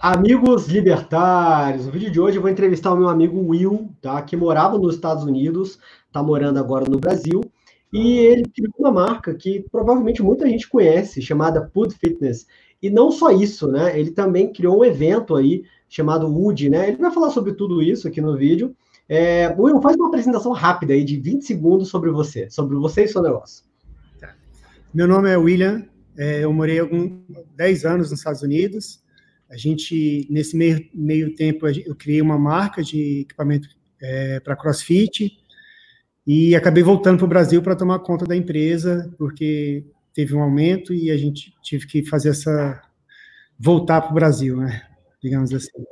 Amigos 0.00 0.66
libertários, 0.66 1.86
no 1.86 1.92
vídeo 1.92 2.10
de 2.10 2.20
hoje 2.20 2.36
eu 2.36 2.42
vou 2.42 2.50
entrevistar 2.50 2.92
o 2.92 2.96
meu 2.96 3.08
amigo 3.08 3.38
Will, 3.38 3.90
tá? 4.00 4.20
Que 4.22 4.36
morava 4.36 4.76
nos 4.76 4.96
Estados 4.96 5.22
Unidos, 5.22 5.78
tá 6.12 6.22
morando 6.22 6.58
agora 6.58 6.88
no 6.88 6.98
Brasil, 6.98 7.40
e 7.92 8.18
ele 8.18 8.44
criou 8.44 8.72
uma 8.78 8.90
marca 8.90 9.32
que 9.34 9.64
provavelmente 9.70 10.22
muita 10.22 10.48
gente 10.48 10.68
conhece, 10.68 11.22
chamada 11.22 11.70
Food 11.72 11.94
Fitness. 11.94 12.46
E 12.82 12.90
não 12.90 13.12
só 13.12 13.30
isso, 13.30 13.68
né? 13.68 13.98
Ele 13.98 14.10
também 14.10 14.52
criou 14.52 14.80
um 14.80 14.84
evento 14.84 15.36
aí 15.36 15.62
chamado 15.88 16.26
Wood, 16.26 16.68
né? 16.68 16.88
Ele 16.88 16.96
vai 16.96 17.12
falar 17.12 17.30
sobre 17.30 17.52
tudo 17.52 17.80
isso 17.80 18.08
aqui 18.08 18.20
no 18.20 18.36
vídeo. 18.36 18.74
É, 19.08 19.54
Will, 19.56 19.80
faz 19.80 19.94
uma 19.94 20.08
apresentação 20.08 20.52
rápida 20.52 20.94
aí 20.94 21.04
de 21.04 21.16
20 21.16 21.44
segundos 21.44 21.88
sobre 21.88 22.10
você, 22.10 22.50
sobre 22.50 22.76
você 22.76 23.04
e 23.04 23.08
seu 23.08 23.22
negócio. 23.22 23.64
Tá. 24.18 24.34
Meu 24.92 25.06
nome 25.06 25.30
é 25.30 25.36
William, 25.36 25.84
é, 26.16 26.44
eu 26.44 26.52
morei 26.52 26.80
alguns 26.80 27.12
10 27.56 27.84
anos 27.84 28.10
nos 28.10 28.18
Estados 28.18 28.42
Unidos, 28.42 29.02
a 29.52 29.56
gente, 29.58 30.26
nesse 30.30 30.56
meio, 30.56 30.88
meio 30.94 31.34
tempo, 31.34 31.68
eu 31.68 31.94
criei 31.94 32.22
uma 32.22 32.38
marca 32.38 32.82
de 32.82 33.20
equipamento 33.20 33.68
é, 34.00 34.40
para 34.40 34.56
CrossFit 34.56 35.38
e 36.26 36.56
acabei 36.56 36.82
voltando 36.82 37.18
para 37.18 37.26
o 37.26 37.28
Brasil 37.28 37.60
para 37.60 37.76
tomar 37.76 37.98
conta 37.98 38.24
da 38.24 38.34
empresa, 38.34 39.14
porque 39.18 39.84
teve 40.14 40.34
um 40.34 40.42
aumento 40.42 40.94
e 40.94 41.10
a 41.10 41.18
gente 41.18 41.52
tive 41.62 41.86
que 41.86 42.02
fazer 42.02 42.30
essa. 42.30 42.80
voltar 43.58 44.00
para 44.00 44.10
o 44.10 44.14
Brasil, 44.14 44.56
né? 44.56 44.86
Digamos 45.22 45.52
assim. 45.52 45.84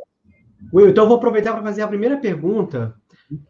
Will, 0.73 0.89
então 0.89 1.05
eu 1.05 1.09
vou 1.09 1.19
aproveitar 1.19 1.53
para 1.53 1.63
fazer 1.63 1.83
a 1.83 1.89
primeira 1.89 2.17
pergunta, 2.17 2.95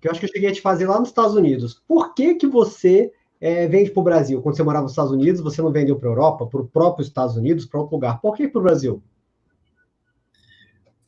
que 0.01 0.09
eu 0.09 0.11
acho 0.11 0.19
que 0.19 0.27
eu 0.27 0.33
cheguei 0.33 0.51
a 0.51 0.53
te 0.53 0.61
fazer 0.61 0.89
lá 0.89 0.99
nos 0.99 1.11
Estados 1.11 1.37
Unidos. 1.37 1.85
Por 1.87 2.15
que, 2.15 2.35
que 2.35 2.49
você 2.49 3.13
é, 3.41 3.69
vende 3.69 3.93
para 3.93 4.01
o 4.01 4.05
Brasil? 4.05 4.43
Quando 4.43 4.57
você 4.57 4.63
morava 4.65 4.83
nos 4.83 4.93
Estados 4.93 5.13
Unidos, 5.13 5.41
você 5.41 5.63
não 5.63 5.71
vendeu 5.71 5.95
para 5.95 6.09
a 6.09 6.13
Europa, 6.13 6.47
para 6.47 6.61
o 6.61 6.67
próprio 6.67 7.05
Estados 7.05 7.37
Unidos, 7.37 7.65
para 7.65 7.79
outro 7.79 7.95
lugar? 7.95 8.21
Por 8.21 8.35
que 8.35 8.49
para 8.49 8.59
o 8.59 8.65
Brasil? 8.65 9.01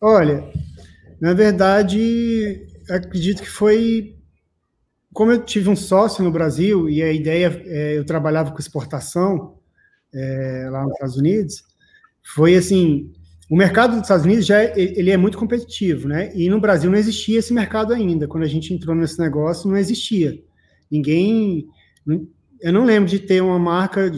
Olha, 0.05 0.53
na 1.21 1.33
verdade, 1.33 2.67
acredito 2.91 3.41
que 3.41 3.49
foi. 3.49 4.17
Como 5.13 5.31
eu 5.31 5.45
tive 5.45 5.71
um 5.71 5.77
sócio 5.77 6.25
no 6.25 6.33
Brasil 6.33 6.91
e 6.91 7.01
a 7.01 7.13
ideia, 7.13 7.63
é, 7.67 7.99
eu 7.99 8.05
trabalhava 8.05 8.51
com 8.51 8.59
exportação 8.59 9.59
é, 10.13 10.69
lá 10.73 10.83
nos 10.83 10.95
Estados 10.95 11.17
Unidos, 11.17 11.63
foi 12.35 12.57
assim: 12.57 13.13
o 13.49 13.55
mercado 13.57 13.93
dos 13.93 14.03
Estados 14.03 14.25
Unidos 14.25 14.45
já 14.45 14.61
é, 14.61 14.73
ele 14.77 15.13
é 15.13 15.17
muito 15.17 15.39
competitivo, 15.39 16.09
né? 16.09 16.33
E 16.35 16.49
no 16.49 16.61
Brasil 16.61 16.91
não 16.91 16.99
existia 16.99 17.39
esse 17.39 17.55
mercado 17.55 17.95
ainda. 17.95 18.27
Quando 18.27 18.43
a 18.43 18.49
gente 18.49 18.75
entrou 18.75 18.97
nesse 18.97 19.21
negócio, 19.21 19.71
não 19.71 19.77
existia. 19.77 20.37
Ninguém. 20.91 21.69
Eu 22.61 22.73
não 22.73 22.85
lembro 22.85 23.09
de 23.09 23.21
ter 23.21 23.41
uma 23.41 23.59
marca 23.59 24.11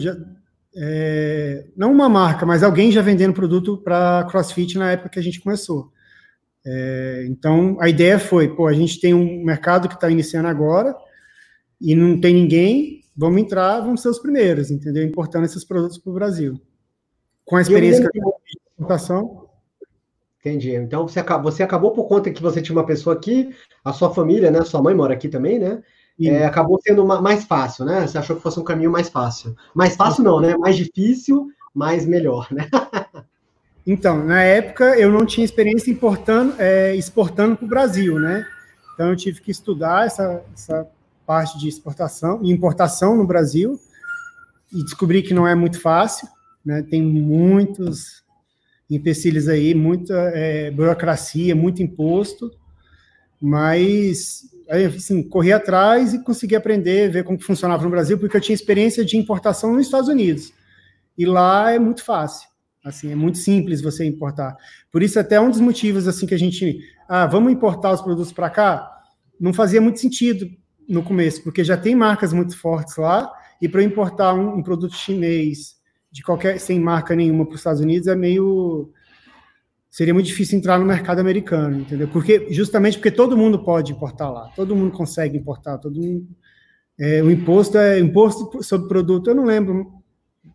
é, 0.75 1.65
não 1.75 1.91
uma 1.91 2.09
marca, 2.09 2.45
mas 2.45 2.61
alguém 2.61 2.91
já 2.91 3.01
vendendo 3.01 3.33
produto 3.33 3.77
para 3.77 4.25
CrossFit 4.29 4.77
na 4.77 4.91
época 4.91 5.09
que 5.09 5.19
a 5.19 5.23
gente 5.23 5.39
começou. 5.39 5.91
É, 6.65 7.25
então, 7.29 7.77
a 7.79 7.87
ideia 7.87 8.19
foi, 8.19 8.53
pô, 8.53 8.67
a 8.67 8.73
gente 8.73 8.99
tem 8.99 9.13
um 9.13 9.43
mercado 9.43 9.87
que 9.87 9.95
está 9.95 10.09
iniciando 10.09 10.47
agora 10.47 10.95
e 11.79 11.95
não 11.95 12.19
tem 12.19 12.33
ninguém, 12.33 13.01
vamos 13.15 13.41
entrar, 13.41 13.79
vamos 13.81 14.01
ser 14.01 14.09
os 14.09 14.19
primeiros, 14.19 14.71
entendeu? 14.71 15.03
Importando 15.03 15.45
esses 15.45 15.63
produtos 15.63 15.97
para 15.97 16.11
o 16.11 16.15
Brasil. 16.15 16.59
Com 17.45 17.55
a 17.55 17.61
experiência 17.61 18.09
que 18.09 18.19
eu 18.19 18.23
de 18.23 18.59
importação. 18.73 19.47
Entendi. 20.39 20.75
Então, 20.75 21.07
você 21.07 21.19
acabou, 21.19 21.51
você 21.51 21.63
acabou 21.63 21.91
por 21.91 22.07
conta 22.07 22.31
que 22.31 22.41
você 22.41 22.61
tinha 22.61 22.75
uma 22.75 22.85
pessoa 22.85 23.15
aqui, 23.15 23.55
a 23.83 23.93
sua 23.93 24.13
família, 24.13 24.51
né? 24.51 24.61
Sua 24.63 24.81
mãe 24.81 24.93
mora 24.93 25.13
aqui 25.13 25.29
também, 25.29 25.57
né? 25.57 25.81
É, 26.21 26.45
acabou 26.45 26.79
sendo 26.81 27.03
uma, 27.03 27.21
mais 27.21 27.43
fácil, 27.43 27.85
né? 27.85 28.07
Você 28.07 28.17
achou 28.17 28.35
que 28.35 28.41
fosse 28.41 28.59
um 28.59 28.63
caminho 28.63 28.91
mais 28.91 29.09
fácil. 29.09 29.55
Mais 29.73 29.95
fácil 29.95 30.23
não, 30.23 30.39
né? 30.39 30.55
Mais 30.55 30.77
difícil, 30.77 31.49
mas 31.73 32.05
melhor, 32.05 32.47
né? 32.51 32.69
então, 33.85 34.23
na 34.23 34.41
época 34.41 34.97
eu 34.97 35.11
não 35.11 35.25
tinha 35.25 35.43
experiência 35.43 35.91
importando, 35.91 36.55
é, 36.57 36.95
exportando 36.95 37.57
para 37.57 37.65
o 37.65 37.69
Brasil, 37.69 38.17
né? 38.17 38.45
Então 38.93 39.09
eu 39.09 39.15
tive 39.15 39.41
que 39.41 39.51
estudar 39.51 40.05
essa, 40.05 40.41
essa 40.53 40.87
parte 41.25 41.59
de 41.59 41.67
exportação 41.67 42.39
e 42.41 42.51
importação 42.51 43.15
no 43.17 43.27
Brasil 43.27 43.77
e 44.71 44.83
descobri 44.83 45.21
que 45.21 45.33
não 45.33 45.45
é 45.45 45.53
muito 45.53 45.81
fácil, 45.81 46.29
né? 46.65 46.81
Tem 46.81 47.01
muitos 47.01 48.23
empecilhos 48.89 49.49
aí, 49.49 49.73
muita 49.73 50.13
é, 50.33 50.71
burocracia, 50.71 51.55
muito 51.55 51.83
imposto, 51.83 52.51
mas 53.41 54.54
assim, 54.69 55.23
corri 55.23 55.53
atrás 55.53 56.13
e 56.13 56.23
consegui 56.23 56.55
aprender, 56.55 57.11
ver 57.11 57.23
como 57.23 57.41
funcionava 57.41 57.83
no 57.83 57.89
Brasil, 57.89 58.17
porque 58.17 58.37
eu 58.37 58.41
tinha 58.41 58.55
experiência 58.55 59.03
de 59.05 59.17
importação 59.17 59.73
nos 59.73 59.85
Estados 59.85 60.09
Unidos. 60.09 60.53
E 61.17 61.25
lá 61.25 61.71
é 61.71 61.79
muito 61.79 62.03
fácil. 62.03 62.49
Assim, 62.83 63.11
é 63.11 63.15
muito 63.15 63.39
simples 63.39 63.81
você 63.81 64.05
importar. 64.05 64.55
Por 64.91 65.01
isso, 65.01 65.19
até 65.19 65.41
um 65.41 65.49
dos 65.49 65.59
motivos 65.59 66.07
assim 66.07 66.27
que 66.27 66.35
a 66.35 66.39
gente, 66.39 66.79
ah, 67.09 67.25
vamos 67.25 67.51
importar 67.51 67.91
os 67.91 68.01
produtos 68.01 68.31
para 68.31 68.49
cá, 68.49 68.87
não 69.39 69.53
fazia 69.53 69.81
muito 69.81 69.99
sentido 69.99 70.47
no 70.87 71.01
começo, 71.01 71.43
porque 71.43 71.63
já 71.63 71.75
tem 71.75 71.95
marcas 71.95 72.31
muito 72.31 72.55
fortes 72.55 72.95
lá, 72.97 73.31
e 73.61 73.67
para 73.67 73.81
importar 73.81 74.33
um, 74.33 74.57
um, 74.57 74.63
produto 74.63 74.95
chinês 74.95 75.75
de 76.11 76.21
qualquer 76.21 76.59
sem 76.59 76.79
marca 76.79 77.15
nenhuma 77.15 77.45
para 77.45 77.55
os 77.55 77.59
Estados 77.59 77.81
Unidos 77.81 78.07
é 78.07 78.15
meio 78.15 78.91
seria 79.95 80.13
muito 80.13 80.25
difícil 80.25 80.57
entrar 80.57 80.77
no 80.77 80.85
mercado 80.85 81.19
americano, 81.19 81.79
entendeu? 81.79 82.09
Porque 82.09 82.51
justamente 82.51 82.97
porque 82.97 83.09
todo 83.09 83.37
mundo 83.37 83.63
pode 83.63 83.93
importar 83.93 84.29
lá, 84.29 84.51
todo 84.53 84.75
mundo 84.75 84.91
consegue 84.91 85.37
importar, 85.37 85.77
todo 85.77 86.01
mundo. 86.01 86.27
É, 86.99 87.23
o 87.23 87.31
imposto 87.31 87.77
é 87.77 87.97
imposto 87.97 88.61
sobre 88.61 88.89
produto, 88.89 89.29
eu 89.29 89.35
não 89.35 89.45
lembro 89.45 90.03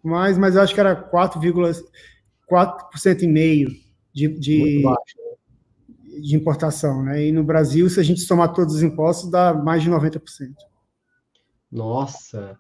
mais, 0.03 0.37
mas 0.37 0.59
acho 0.59 0.75
que 0.75 0.81
era 0.81 0.95
4,4% 0.95 3.23
e 3.23 3.27
meio 3.27 3.71
de, 4.13 4.29
de, 4.29 4.83
né? 4.85 4.95
de 6.21 6.37
importação, 6.37 7.03
né? 7.03 7.25
E 7.25 7.33
no 7.33 7.43
Brasil, 7.43 7.89
se 7.89 7.99
a 7.99 8.03
gente 8.03 8.21
somar 8.21 8.53
todos 8.53 8.75
os 8.75 8.83
impostos, 8.83 9.31
dá 9.31 9.55
mais 9.55 9.83
de 9.83 9.91
90%. 9.91 10.21
Nossa! 11.73 12.59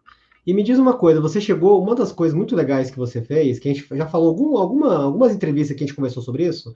E 0.50 0.52
me 0.52 0.64
diz 0.64 0.80
uma 0.80 0.94
coisa, 0.94 1.20
você 1.20 1.40
chegou, 1.40 1.80
uma 1.80 1.94
das 1.94 2.10
coisas 2.10 2.36
muito 2.36 2.56
legais 2.56 2.90
que 2.90 2.98
você 2.98 3.22
fez, 3.22 3.60
que 3.60 3.68
a 3.68 3.72
gente 3.72 3.86
já 3.88 4.08
falou 4.08 4.30
algum, 4.30 4.56
alguma, 4.56 5.04
algumas 5.04 5.32
entrevistas 5.32 5.76
que 5.76 5.84
a 5.84 5.86
gente 5.86 5.94
conversou 5.94 6.24
sobre 6.24 6.44
isso, 6.44 6.74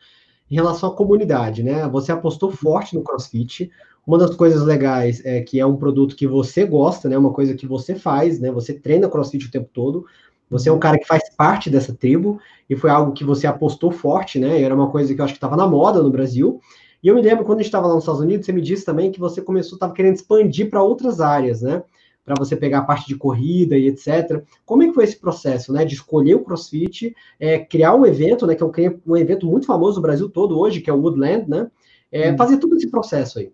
em 0.49 0.55
relação 0.55 0.91
à 0.91 0.95
comunidade, 0.95 1.65
né? 1.65 1.89
Você 1.89 2.13
apostou 2.13 2.53
forte 2.53 2.95
no 2.95 3.03
CrossFit. 3.03 3.73
Uma 4.07 4.17
das 4.17 4.37
coisas 4.37 4.63
legais 4.63 5.21
é 5.25 5.41
que 5.41 5.59
é 5.59 5.67
um 5.67 5.75
produto 5.75 6.15
que 6.15 6.25
você 6.25 6.65
gosta, 6.65 7.09
né? 7.09 7.19
Uma 7.19 7.33
coisa 7.33 7.53
que 7.53 7.67
você 7.67 7.97
faz, 7.97 8.39
né? 8.39 8.49
Você 8.53 8.75
treina 8.75 9.09
CrossFit 9.09 9.49
o 9.49 9.51
tempo 9.51 9.69
todo. 9.75 10.07
Você 10.49 10.69
é 10.69 10.73
um 10.73 10.79
cara 10.79 10.97
que 10.97 11.09
faz 11.09 11.35
parte 11.35 11.69
dessa 11.69 11.93
tribo 11.93 12.39
e 12.71 12.77
foi 12.77 12.91
algo 12.91 13.13
que 13.13 13.25
você 13.25 13.45
apostou 13.45 13.91
forte, 13.91 14.39
né? 14.39 14.61
E 14.61 14.63
era 14.63 14.73
uma 14.73 14.89
coisa 14.89 15.13
que 15.13 15.21
eu 15.21 15.25
acho 15.25 15.35
que 15.35 15.39
estava 15.39 15.57
na 15.57 15.67
moda 15.67 16.01
no 16.01 16.11
Brasil. 16.11 16.61
E 17.03 17.09
eu 17.09 17.17
me 17.17 17.23
lembro 17.23 17.45
quando 17.45 17.59
a 17.59 17.63
gente 17.63 17.71
estava 17.71 17.89
lá 17.89 17.95
nos 17.95 18.05
Estados 18.05 18.21
Unidos, 18.21 18.47
você 18.47 18.53
me 18.53 18.63
disse 18.63 18.85
também 18.85 19.11
que 19.11 19.19
você 19.19 19.43
começou, 19.43 19.75
estava 19.75 19.93
querendo 19.93 20.15
expandir 20.15 20.71
para 20.71 20.81
outras 20.81 21.21
áreas, 21.21 21.61
né? 21.61 21.83
Para 22.25 22.35
você 22.39 22.57
pegar 22.57 22.79
a 22.79 22.85
parte 22.85 23.07
de 23.07 23.17
corrida 23.17 23.77
e 23.77 23.89
etc. 23.89 24.43
Como 24.65 24.83
é 24.83 24.87
que 24.87 24.95
foi 24.95 25.05
esse 25.05 25.19
processo, 25.19 25.73
né, 25.73 25.85
de 25.85 25.95
escolher 25.95 26.35
o 26.35 26.45
CrossFit, 26.45 27.15
é, 27.39 27.59
criar 27.59 27.95
um 27.95 28.07
evento, 28.07 28.47
né, 28.47 28.55
que 28.55 28.63
é 28.63 28.67
um, 28.67 28.73
um, 29.07 29.17
evento 29.17 29.47
muito 29.47 29.67
famoso 29.67 29.97
no 29.97 30.03
Brasil 30.03 30.29
todo 30.29 30.59
hoje, 30.59 30.81
que 30.81 30.89
é 30.89 30.93
o 30.93 31.01
Woodland, 31.01 31.49
né, 31.49 31.71
é, 32.11 32.33
hum. 32.33 32.37
fazer 32.37 32.57
todo 32.57 32.77
esse 32.77 32.91
processo 32.91 33.39
aí? 33.39 33.53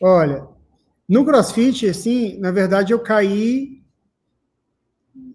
Olha, 0.00 0.48
no 1.08 1.24
CrossFit, 1.24 1.88
assim, 1.88 2.38
na 2.38 2.50
verdade 2.50 2.92
eu 2.92 2.98
caí, 2.98 3.82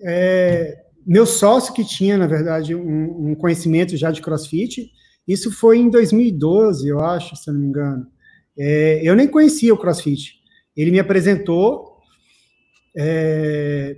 é, 0.02 0.84
meu 1.06 1.26
sócio 1.26 1.74
que 1.74 1.86
tinha, 1.86 2.18
na 2.18 2.28
verdade, 2.28 2.76
um, 2.76 3.30
um 3.30 3.36
conhecimento 3.36 3.96
já 3.96 4.12
de 4.12 4.22
CrossFit, 4.22 4.92
isso 5.26 5.52
foi 5.52 5.78
em 5.78 5.90
2012, 5.90 6.88
eu 6.88 7.00
acho, 7.00 7.36
se 7.36 7.50
não 7.52 7.60
me 7.60 7.68
engano. 7.68 8.08
É, 8.58 9.02
eu 9.04 9.16
nem 9.16 9.28
conhecia 9.28 9.74
o 9.74 9.78
CrossFit. 9.78 10.37
Ele 10.78 10.92
me 10.92 11.00
apresentou. 11.00 11.98
É, 12.96 13.98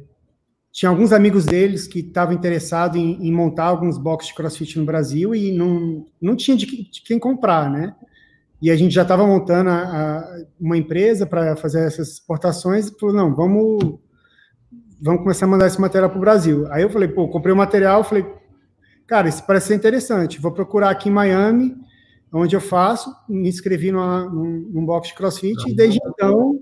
tinha 0.71 0.89
alguns 0.89 1.11
amigos 1.11 1.45
deles 1.45 1.87
que 1.87 1.99
estavam 1.99 2.33
interessados 2.33 2.97
em, 2.97 3.27
em, 3.27 3.31
montar 3.31 3.65
alguns 3.65 3.97
boxes 3.97 4.29
de 4.29 4.35
crossfit 4.35 4.79
no 4.79 4.85
Brasil 4.85 5.35
e 5.35 5.51
não, 5.51 6.05
não 6.21 6.35
tinha 6.35 6.55
de, 6.55 6.65
de 6.65 7.01
quem 7.01 7.19
comprar, 7.19 7.69
né? 7.69 7.93
E 8.61 8.69
a 8.69 8.75
gente 8.75 8.93
já 8.93 9.01
estava 9.01 9.25
montando 9.25 9.69
a, 9.69 9.83
a, 9.83 10.43
uma 10.59 10.77
empresa 10.77 11.25
para 11.25 11.55
fazer 11.55 11.85
essas 11.85 12.13
exportações 12.13 12.87
e 12.87 12.99
falou: 12.99 13.15
não, 13.15 13.35
vamos, 13.35 13.99
vamos 15.01 15.21
começar 15.21 15.45
a 15.45 15.49
mandar 15.49 15.67
esse 15.67 15.79
material 15.79 16.09
para 16.09 16.17
o 16.17 16.21
Brasil. 16.21 16.65
Aí 16.71 16.83
eu 16.83 16.89
falei: 16.89 17.07
pô, 17.07 17.27
comprei 17.29 17.53
o 17.53 17.57
material, 17.57 18.03
falei, 18.03 18.25
cara, 19.07 19.27
isso 19.27 19.45
parece 19.45 19.67
ser 19.67 19.75
interessante, 19.75 20.39
vou 20.39 20.51
procurar 20.51 20.89
aqui 20.89 21.09
em 21.09 21.13
Miami, 21.13 21.75
onde 22.31 22.55
eu 22.55 22.61
faço, 22.61 23.13
me 23.27 23.49
inscrevi 23.49 23.91
numa, 23.91 24.25
num, 24.25 24.69
num 24.71 24.85
box 24.85 25.09
de 25.09 25.15
crossfit 25.15 25.57
e 25.67 25.73
desde 25.73 25.99
então 26.05 26.61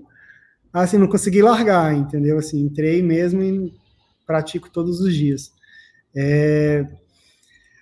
assim, 0.82 0.98
não 0.98 1.06
consegui 1.06 1.42
largar, 1.42 1.94
entendeu? 1.94 2.38
Assim, 2.38 2.60
entrei 2.60 3.02
mesmo 3.02 3.42
e 3.42 3.72
pratico 4.26 4.70
todos 4.70 5.00
os 5.00 5.14
dias. 5.14 5.52
É, 6.14 6.86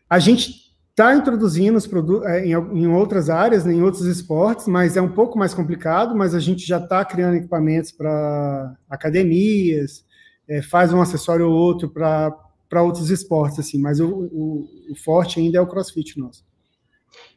a 0.08 0.18
gente 0.18 0.66
está 0.90 1.14
introduzindo 1.14 1.76
os 1.76 1.86
produtos 1.86 2.26
é, 2.26 2.46
em, 2.46 2.52
em, 2.52 2.86
outras 2.86 3.28
áreas, 3.28 3.66
né, 3.66 3.74
em 3.74 3.82
outros 3.82 4.06
esportes, 4.06 4.66
mas 4.66 4.96
é 4.96 5.02
um 5.02 5.12
pouco 5.12 5.38
mais 5.38 5.52
complicado, 5.52 6.16
mas 6.16 6.34
a 6.34 6.40
gente 6.40 6.66
já 6.66 6.78
está 6.78 7.04
criando 7.04 7.36
equipamentos 7.36 7.92
para 7.92 8.74
academias, 8.88 10.04
é, 10.48 10.62
faz 10.62 10.94
um 10.94 11.00
acessório 11.00 11.50
ou 11.50 11.54
outro 11.54 11.90
para 11.90 12.82
outros 12.82 13.10
esportes, 13.10 13.58
assim, 13.58 13.78
mas 13.78 14.00
o, 14.00 14.08
o, 14.08 14.68
o, 14.90 14.96
forte 14.96 15.38
ainda 15.38 15.58
é 15.58 15.60
o 15.60 15.66
crossfit 15.66 16.18
nosso. 16.18 16.44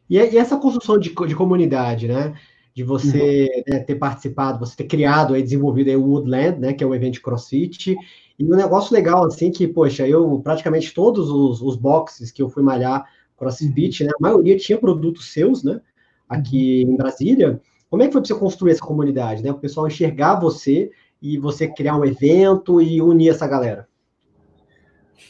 E, 0.10 0.18
e 0.18 0.38
essa 0.38 0.56
construção 0.56 0.98
de, 0.98 1.14
de, 1.14 1.36
comunidade, 1.36 2.08
né? 2.08 2.34
De 2.80 2.84
você 2.86 3.50
uhum. 3.68 3.74
né, 3.74 3.80
ter 3.80 3.96
participado, 3.96 4.58
você 4.58 4.74
ter 4.74 4.86
criado 4.86 5.36
e 5.36 5.44
desenvolvido 5.44 5.90
aí 5.90 5.98
o 5.98 6.06
Woodland, 6.06 6.60
né? 6.62 6.72
Que 6.72 6.82
é 6.82 6.88
o 6.88 6.96
evento 6.96 7.22
crossfit. 7.22 7.94
E 8.40 8.46
um 8.46 8.56
negócio 8.56 8.94
legal, 8.94 9.26
assim, 9.26 9.52
que, 9.52 9.68
poxa, 9.68 10.08
eu 10.08 10.40
praticamente 10.42 10.94
todos 10.94 11.30
os, 11.30 11.62
os 11.62 11.76
boxes 11.76 12.32
que 12.32 12.42
eu 12.42 12.48
fui 12.48 12.64
malhar 12.64 13.06
crossfit, 13.38 14.06
né? 14.06 14.12
A 14.18 14.24
maioria 14.24 14.56
tinha 14.56 14.78
produtos 14.78 15.34
seus, 15.34 15.62
né? 15.62 15.82
Aqui 16.30 16.84
em 16.84 16.96
Brasília. 16.96 17.60
Como 17.90 18.02
é 18.02 18.08
que 18.08 18.14
foi 18.14 18.22
para 18.22 18.30
você 18.30 18.40
construir 18.40 18.72
essa 18.72 18.80
comunidade, 18.80 19.44
né? 19.44 19.52
O 19.52 19.60
pessoal 19.60 19.86
enxergar 19.86 20.40
você 20.40 20.90
e 21.22 21.38
você 21.38 21.68
criar 21.68 21.98
um 21.98 22.06
evento 22.06 22.82
e 22.82 23.02
unir 23.02 23.32
essa 23.32 23.46
galera? 23.46 23.90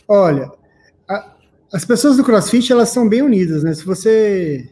Olha, 0.08 0.52
a, 1.10 1.34
as 1.74 1.84
pessoas 1.84 2.16
do 2.16 2.24
CrossFit 2.24 2.72
elas 2.72 2.90
são 2.90 3.10
bem 3.10 3.24
unidas, 3.24 3.64
né? 3.64 3.74
Se 3.74 3.84
você, 3.84 4.70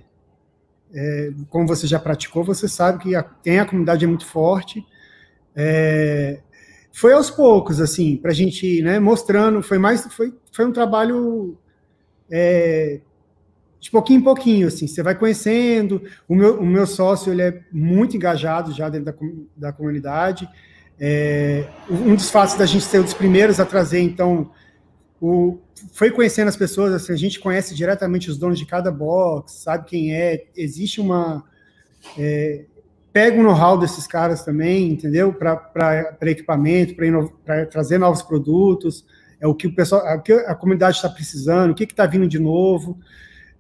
é, 0.93 1.31
como 1.49 1.67
você 1.67 1.85
já 1.85 1.99
praticou, 1.99 2.43
você 2.43 2.67
sabe 2.67 2.99
que 2.99 3.15
a, 3.15 3.23
tem 3.23 3.59
a 3.59 3.65
comunidade 3.65 4.05
é 4.05 4.07
muito 4.07 4.25
forte. 4.25 4.85
É, 5.55 6.39
foi 6.91 7.13
aos 7.13 7.29
poucos, 7.29 7.79
assim, 7.79 8.17
para 8.17 8.31
a 8.31 8.33
gente, 8.33 8.81
né, 8.81 8.99
mostrando. 8.99 9.61
Foi 9.61 9.77
mais, 9.77 10.05
foi, 10.13 10.33
foi 10.51 10.65
um 10.65 10.71
trabalho 10.71 11.57
é, 12.29 13.01
de 13.79 13.91
pouquinho 13.91 14.19
em 14.19 14.23
pouquinho, 14.23 14.67
assim. 14.67 14.87
Você 14.87 15.03
vai 15.03 15.15
conhecendo. 15.15 16.01
O 16.27 16.35
meu, 16.35 16.59
o 16.59 16.65
meu 16.65 16.87
sócio 16.87 17.31
ele 17.31 17.41
é 17.41 17.61
muito 17.71 18.15
engajado 18.15 18.71
já 18.71 18.89
dentro 18.89 19.13
da, 19.13 19.67
da 19.69 19.71
comunidade. 19.71 20.49
É, 20.99 21.65
um 21.89 22.15
dos 22.15 22.31
fatos 22.31 22.55
da 22.55 22.65
gente 22.65 22.85
ser 22.85 22.99
um 22.99 23.03
dos 23.03 23.13
primeiros 23.13 23.59
a 23.59 23.65
trazer, 23.65 24.01
então, 24.01 24.49
o, 25.21 25.59
foi 25.93 26.11
conhecendo 26.11 26.47
as 26.47 26.55
pessoas, 26.55 26.93
assim, 26.93 27.13
a 27.13 27.17
gente 27.17 27.39
conhece 27.39 27.73
diretamente 27.73 28.29
os 28.29 28.37
donos 28.37 28.59
de 28.59 28.65
cada 28.65 28.91
box, 28.91 29.53
sabe 29.53 29.85
quem 29.85 30.13
é, 30.13 30.45
existe 30.55 31.01
uma. 31.01 31.43
É, 32.17 32.65
pega 33.11 33.39
o 33.39 33.43
know-how 33.43 33.79
desses 33.79 34.05
caras 34.05 34.43
também, 34.43 34.91
entendeu? 34.91 35.33
Para 35.33 36.15
equipamento, 36.21 36.95
para 37.43 37.65
trazer 37.65 37.97
novos 37.97 38.21
produtos, 38.21 39.05
é 39.39 39.47
o 39.47 39.55
que 39.55 39.67
o 39.67 39.73
pessoal, 39.73 40.07
é 40.07 40.15
o 40.15 40.21
que 40.21 40.33
a 40.33 40.53
comunidade 40.53 40.97
está 40.97 41.09
precisando, 41.09 41.71
o 41.71 41.75
que 41.75 41.83
está 41.83 42.05
vindo 42.05 42.27
de 42.27 42.37
novo. 42.37 42.97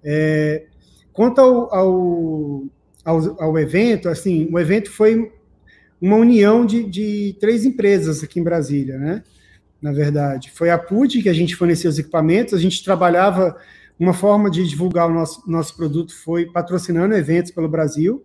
É, 0.03 0.65
quanto 1.11 1.41
ao, 1.41 1.73
ao, 1.73 2.63
ao, 3.03 3.43
ao 3.43 3.57
evento, 3.57 4.09
assim, 4.09 4.47
o 4.51 4.59
evento 4.59 4.91
foi 4.91 5.31
uma 5.99 6.17
união 6.17 6.63
de, 6.63 6.83
de 6.83 7.35
três 7.39 7.65
empresas 7.65 8.23
aqui 8.23 8.39
em 8.39 8.43
Brasília, 8.43 8.97
né? 8.99 9.23
Na 9.81 9.91
verdade, 9.91 10.51
foi 10.51 10.69
a 10.69 10.77
PUD 10.77 11.21
que 11.21 11.29
a 11.29 11.33
gente 11.33 11.55
forneceu 11.55 11.89
os 11.89 11.99
equipamentos, 11.99 12.53
a 12.53 12.59
gente 12.59 12.83
trabalhava 12.83 13.55
uma 13.99 14.13
forma 14.13 14.49
de 14.49 14.67
divulgar 14.67 15.09
o 15.09 15.13
nosso, 15.13 15.49
nosso 15.49 15.75
produto 15.75 16.15
foi 16.15 16.45
patrocinando 16.45 17.15
eventos 17.15 17.51
pelo 17.51 17.67
Brasil. 17.67 18.23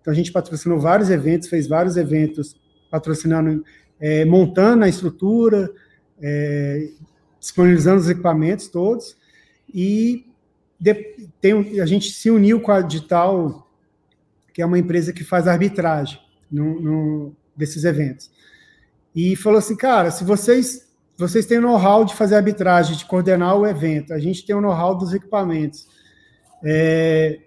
Então 0.00 0.12
a 0.12 0.16
gente 0.16 0.30
patrocinou 0.30 0.78
vários 0.78 1.10
eventos, 1.10 1.48
fez 1.48 1.66
vários 1.66 1.96
eventos 1.96 2.54
patrocinando, 2.90 3.64
é, 3.98 4.24
montando 4.24 4.84
a 4.84 4.88
estrutura, 4.88 5.70
é, 6.20 6.90
disponibilizando 7.40 8.00
os 8.00 8.08
equipamentos 8.08 8.68
todos. 8.68 9.16
E 9.72 10.26
de, 10.78 10.94
tem, 11.40 11.80
a 11.80 11.86
gente 11.86 12.10
se 12.10 12.30
uniu 12.30 12.60
com 12.60 12.70
a 12.70 12.82
Digital, 12.82 13.70
que 14.52 14.60
é 14.60 14.66
uma 14.66 14.78
empresa 14.78 15.12
que 15.12 15.24
faz 15.24 15.48
arbitragem 15.48 16.20
no, 16.50 16.80
no, 16.80 17.36
desses 17.56 17.84
eventos. 17.84 18.30
E 19.14 19.34
falou 19.34 19.58
assim, 19.58 19.76
cara, 19.76 20.10
se 20.10 20.24
vocês 20.24 20.85
vocês 21.16 21.46
têm 21.46 21.58
o 21.58 21.62
know-how 21.62 22.04
de 22.04 22.14
fazer 22.14 22.36
arbitragem, 22.36 22.96
de 22.96 23.04
coordenar 23.04 23.56
o 23.56 23.66
evento, 23.66 24.12
a 24.12 24.18
gente 24.18 24.44
tem 24.44 24.54
o 24.54 24.60
know-how 24.60 24.94
dos 24.94 25.14
equipamentos. 25.14 25.88
É, 26.62 27.38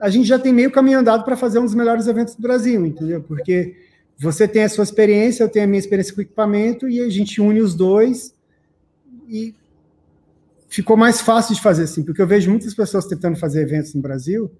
a 0.00 0.10
gente 0.10 0.26
já 0.26 0.38
tem 0.38 0.52
meio 0.52 0.70
caminho 0.70 0.98
andado 0.98 1.24
para 1.24 1.36
fazer 1.36 1.58
um 1.58 1.64
dos 1.64 1.74
melhores 1.74 2.06
eventos 2.06 2.34
do 2.34 2.42
Brasil, 2.42 2.84
entendeu? 2.84 3.22
Porque 3.22 3.76
você 4.18 4.48
tem 4.48 4.64
a 4.64 4.68
sua 4.68 4.84
experiência, 4.84 5.42
eu 5.42 5.48
tenho 5.48 5.64
a 5.64 5.68
minha 5.68 5.78
experiência 5.78 6.14
com 6.14 6.20
equipamento, 6.20 6.88
e 6.88 7.00
a 7.00 7.08
gente 7.08 7.40
une 7.40 7.60
os 7.60 7.74
dois 7.74 8.34
e 9.28 9.54
ficou 10.68 10.96
mais 10.96 11.20
fácil 11.20 11.54
de 11.54 11.60
fazer 11.60 11.84
assim, 11.84 12.02
porque 12.02 12.20
eu 12.20 12.26
vejo 12.26 12.50
muitas 12.50 12.74
pessoas 12.74 13.06
tentando 13.06 13.38
fazer 13.38 13.62
eventos 13.62 13.94
no 13.94 14.02
Brasil 14.02 14.50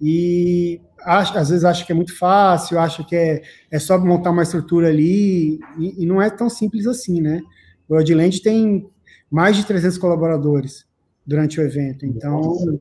e 0.00 0.80
acho, 1.04 1.36
às 1.36 1.50
vezes 1.50 1.64
acha 1.64 1.84
que 1.84 1.92
é 1.92 1.94
muito 1.94 2.16
fácil, 2.16 2.78
acha 2.78 3.04
que 3.04 3.14
é, 3.14 3.42
é 3.70 3.78
só 3.78 3.98
montar 3.98 4.30
uma 4.30 4.42
estrutura 4.42 4.88
ali, 4.88 5.60
e, 5.78 6.02
e 6.02 6.06
não 6.06 6.20
é 6.20 6.30
tão 6.30 6.48
simples 6.48 6.86
assim, 6.86 7.20
né? 7.20 7.42
O 7.90 7.96
Odland 7.96 8.40
tem 8.40 8.88
mais 9.28 9.56
de 9.56 9.66
300 9.66 9.98
colaboradores 9.98 10.86
durante 11.26 11.60
o 11.60 11.62
evento, 11.64 12.06
então 12.06 12.80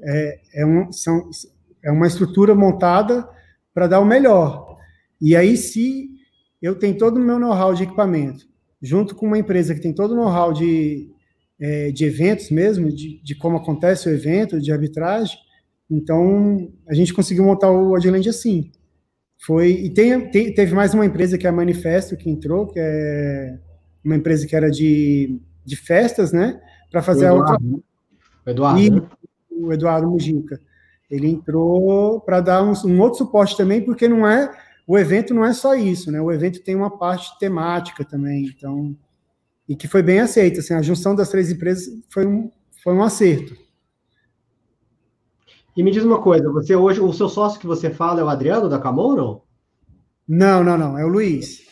é, 0.00 0.40
é, 0.54 0.66
um, 0.66 0.90
são, 0.90 1.28
é 1.82 1.90
uma 1.90 2.06
estrutura 2.06 2.54
montada 2.54 3.28
para 3.74 3.86
dar 3.86 4.00
o 4.00 4.04
melhor. 4.04 4.78
E 5.20 5.36
aí, 5.36 5.58
se 5.58 6.08
eu 6.62 6.74
tenho 6.74 6.96
todo 6.96 7.18
o 7.18 7.20
meu 7.20 7.38
know-how 7.38 7.74
de 7.74 7.82
equipamento, 7.82 8.46
junto 8.80 9.14
com 9.14 9.26
uma 9.26 9.38
empresa 9.38 9.74
que 9.74 9.80
tem 9.80 9.92
todo 9.92 10.12
o 10.12 10.16
know-how 10.16 10.54
de, 10.54 11.10
é, 11.60 11.90
de 11.90 12.06
eventos 12.06 12.50
mesmo, 12.50 12.90
de, 12.90 13.22
de 13.22 13.34
como 13.34 13.58
acontece 13.58 14.08
o 14.08 14.12
evento, 14.12 14.58
de 14.58 14.72
arbitragem, 14.72 15.36
então, 15.90 16.72
a 16.88 16.94
gente 16.94 17.12
conseguiu 17.12 17.44
montar 17.44 17.70
o 17.70 17.92
Odland 17.92 18.26
assim. 18.26 18.72
Foi, 19.38 19.70
e 19.70 19.90
tem, 19.90 20.30
tem, 20.30 20.54
teve 20.54 20.74
mais 20.74 20.94
uma 20.94 21.04
empresa 21.04 21.36
que 21.36 21.46
é 21.46 21.50
a 21.50 21.52
Manifesto 21.52 22.16
que 22.16 22.30
entrou, 22.30 22.66
que 22.66 22.80
é 22.80 23.58
uma 24.04 24.16
empresa 24.16 24.46
que 24.46 24.54
era 24.54 24.70
de, 24.70 25.40
de 25.64 25.76
festas, 25.76 26.32
né? 26.32 26.60
Para 26.90 27.02
fazer 27.02 27.26
Eduardo, 27.26 27.44
a 27.44 27.54
outra. 27.54 27.66
Né? 27.66 27.78
O 28.46 28.50
Eduardo. 28.50 28.80
E, 28.80 28.90
né? 28.90 29.02
O 29.50 29.72
Eduardo 29.72 30.10
Mujica. 30.10 30.60
Ele 31.10 31.28
entrou 31.28 32.20
para 32.20 32.40
dar 32.40 32.62
um, 32.62 32.72
um, 32.86 33.00
outro 33.00 33.18
suporte 33.18 33.56
também, 33.56 33.82
porque 33.82 34.08
não 34.08 34.26
é. 34.26 34.52
O 34.86 34.98
evento 34.98 35.32
não 35.32 35.44
é 35.44 35.52
só 35.52 35.74
isso, 35.74 36.10
né? 36.10 36.20
O 36.20 36.30
evento 36.30 36.62
tem 36.62 36.74
uma 36.74 36.98
parte 36.98 37.38
temática 37.38 38.04
também, 38.04 38.46
então. 38.46 38.94
E 39.68 39.74
que 39.74 39.88
foi 39.88 40.02
bem 40.02 40.20
aceita. 40.20 40.60
Assim, 40.60 40.74
a 40.74 40.82
junção 40.82 41.14
das 41.14 41.30
três 41.30 41.50
empresas 41.50 41.88
foi 42.10 42.26
um, 42.26 42.50
foi 42.82 42.92
um 42.92 43.02
acerto. 43.02 43.56
E 45.76 45.82
me 45.82 45.90
diz 45.90 46.04
uma 46.04 46.20
coisa, 46.20 46.50
você 46.52 46.76
hoje, 46.76 47.00
o 47.00 47.12
seu 47.12 47.28
sócio 47.28 47.58
que 47.58 47.66
você 47.66 47.90
fala 47.90 48.20
é 48.20 48.24
o 48.24 48.28
Adriano 48.28 48.68
da 48.68 48.78
Camon 48.78 49.02
ou 49.02 49.16
não? 49.16 49.42
Não, 50.26 50.64
não, 50.64 50.78
não, 50.78 50.98
é 50.98 51.04
o 51.04 51.08
Luiz. 51.08 51.62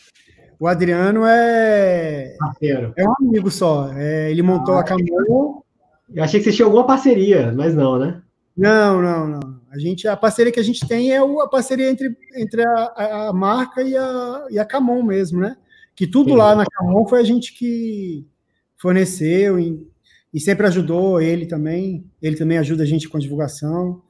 O 0.63 0.67
Adriano 0.67 1.25
é. 1.25 2.37
Parceiro. 2.39 2.93
É 2.95 3.05
um 3.05 3.13
amigo 3.19 3.51
só. 3.51 3.91
É, 3.97 4.31
ele 4.31 4.41
montou 4.41 4.75
ah, 4.75 4.79
a 4.79 4.83
Camon. 4.85 5.61
Eu 6.09 6.23
achei 6.23 6.39
que 6.39 6.45
vocês 6.45 6.55
tinham 6.55 6.69
alguma 6.69 6.87
parceria, 6.87 7.51
mas 7.51 7.75
não, 7.75 7.99
né? 7.99 8.23
Não, 8.55 9.01
não, 9.01 9.27
não. 9.27 9.59
A, 9.69 9.77
gente, 9.77 10.07
a 10.07 10.15
parceria 10.15 10.53
que 10.53 10.61
a 10.61 10.63
gente 10.63 10.87
tem 10.87 11.11
é 11.11 11.17
a 11.17 11.47
parceria 11.49 11.89
entre, 11.89 12.15
entre 12.37 12.65
a, 12.65 13.27
a 13.27 13.33
marca 13.33 13.81
e 13.81 13.97
a, 13.97 14.45
e 14.51 14.57
a 14.57 14.63
Camon 14.63 15.03
mesmo, 15.03 15.41
né? 15.41 15.57
Que 15.93 16.07
tudo 16.07 16.29
Sim. 16.29 16.37
lá 16.37 16.55
na 16.55 16.65
Camon 16.65 17.05
foi 17.07 17.19
a 17.19 17.25
gente 17.25 17.53
que 17.53 18.25
forneceu, 18.77 19.59
e 19.59 20.39
sempre 20.39 20.65
ajudou 20.67 21.19
ele 21.19 21.45
também. 21.45 22.09
Ele 22.21 22.37
também 22.37 22.57
ajuda 22.57 22.83
a 22.83 22.87
gente 22.87 23.09
com 23.09 23.17
a 23.17 23.19
divulgação. 23.19 24.01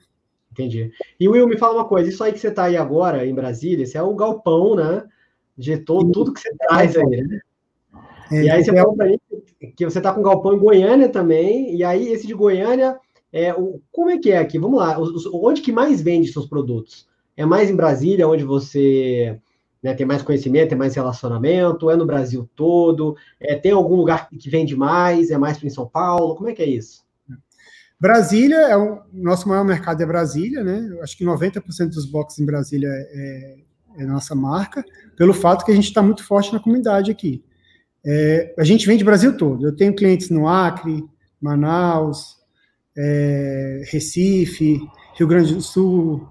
Entendi. 0.51 0.91
E 1.19 1.27
Will, 1.27 1.47
me 1.47 1.57
fala 1.57 1.73
uma 1.73 1.85
coisa: 1.85 2.09
isso 2.09 2.23
aí 2.23 2.31
que 2.31 2.37
você 2.37 2.49
está 2.49 2.65
aí 2.65 2.77
agora 2.77 3.25
em 3.25 3.33
Brasília, 3.33 3.85
esse 3.85 3.97
é 3.97 4.03
o 4.03 4.13
galpão, 4.13 4.75
né? 4.75 5.03
Todo, 5.85 6.11
tudo 6.11 6.33
que 6.33 6.39
você 6.39 6.55
traz 6.57 6.95
aí, 6.95 7.05
né? 7.05 7.39
É, 8.31 8.43
e 8.43 8.49
aí 8.49 8.63
você 8.63 8.71
é... 8.71 8.75
falou 8.75 8.95
para 8.95 9.07
mim 9.07 9.19
que 9.75 9.85
você 9.85 9.99
está 9.99 10.11
com 10.11 10.23
galpão 10.23 10.53
em 10.53 10.59
Goiânia 10.59 11.09
também, 11.09 11.75
e 11.75 11.83
aí 11.83 12.09
esse 12.09 12.27
de 12.27 12.33
Goiânia, 12.33 12.97
é, 13.31 13.53
o, 13.53 13.81
como 13.91 14.09
é 14.09 14.17
que 14.17 14.31
é 14.31 14.37
aqui? 14.37 14.57
Vamos 14.57 14.79
lá, 14.79 14.99
os, 14.99 15.25
onde 15.27 15.61
que 15.61 15.71
mais 15.71 16.01
vende 16.01 16.31
seus 16.31 16.47
produtos? 16.47 17.07
É 17.35 17.45
mais 17.45 17.69
em 17.69 17.75
Brasília, 17.75 18.27
onde 18.27 18.43
você 18.43 19.39
né, 19.81 19.93
tem 19.93 20.05
mais 20.05 20.21
conhecimento, 20.21 20.69
tem 20.69 20.77
mais 20.77 20.95
relacionamento, 20.95 21.89
é 21.89 21.95
no 21.95 22.05
Brasil 22.05 22.49
todo, 22.55 23.15
é, 23.39 23.55
tem 23.55 23.71
algum 23.71 23.95
lugar 23.95 24.29
que 24.29 24.49
vende 24.49 24.75
mais, 24.75 25.29
é 25.29 25.37
mais 25.37 25.61
em 25.63 25.69
São 25.69 25.87
Paulo, 25.87 26.35
como 26.35 26.49
é 26.49 26.53
que 26.53 26.61
é 26.61 26.67
isso? 26.67 27.03
Brasília, 27.99 28.57
é 28.57 28.75
o 28.75 29.01
nosso 29.13 29.47
maior 29.47 29.63
mercado 29.63 30.01
é 30.01 30.05
Brasília, 30.05 30.63
né? 30.63 30.89
Eu 30.91 31.01
acho 31.01 31.17
que 31.17 31.23
90% 31.23 31.89
dos 31.89 32.05
boxes 32.05 32.39
em 32.39 32.45
Brasília 32.45 32.89
é, 32.89 33.55
é, 33.97 34.05
nossa 34.05 34.35
marca, 34.35 34.83
pelo 35.15 35.33
fato 35.33 35.65
que 35.65 35.71
a 35.71 35.75
gente 35.75 35.87
está 35.87 36.01
muito 36.01 36.23
forte 36.23 36.51
na 36.53 36.59
comunidade 36.59 37.11
aqui. 37.11 37.43
É, 38.05 38.53
a 38.57 38.63
gente 38.63 38.85
vende 38.85 39.03
Brasil 39.03 39.37
todo. 39.37 39.65
Eu 39.65 39.75
tenho 39.75 39.95
clientes 39.95 40.29
no 40.29 40.47
Acre, 40.47 41.03
Manaus, 41.39 42.37
é, 42.97 43.83
Recife, 43.87 44.79
Rio 45.15 45.27
Grande 45.27 45.53
do 45.53 45.61
Sul, 45.61 46.27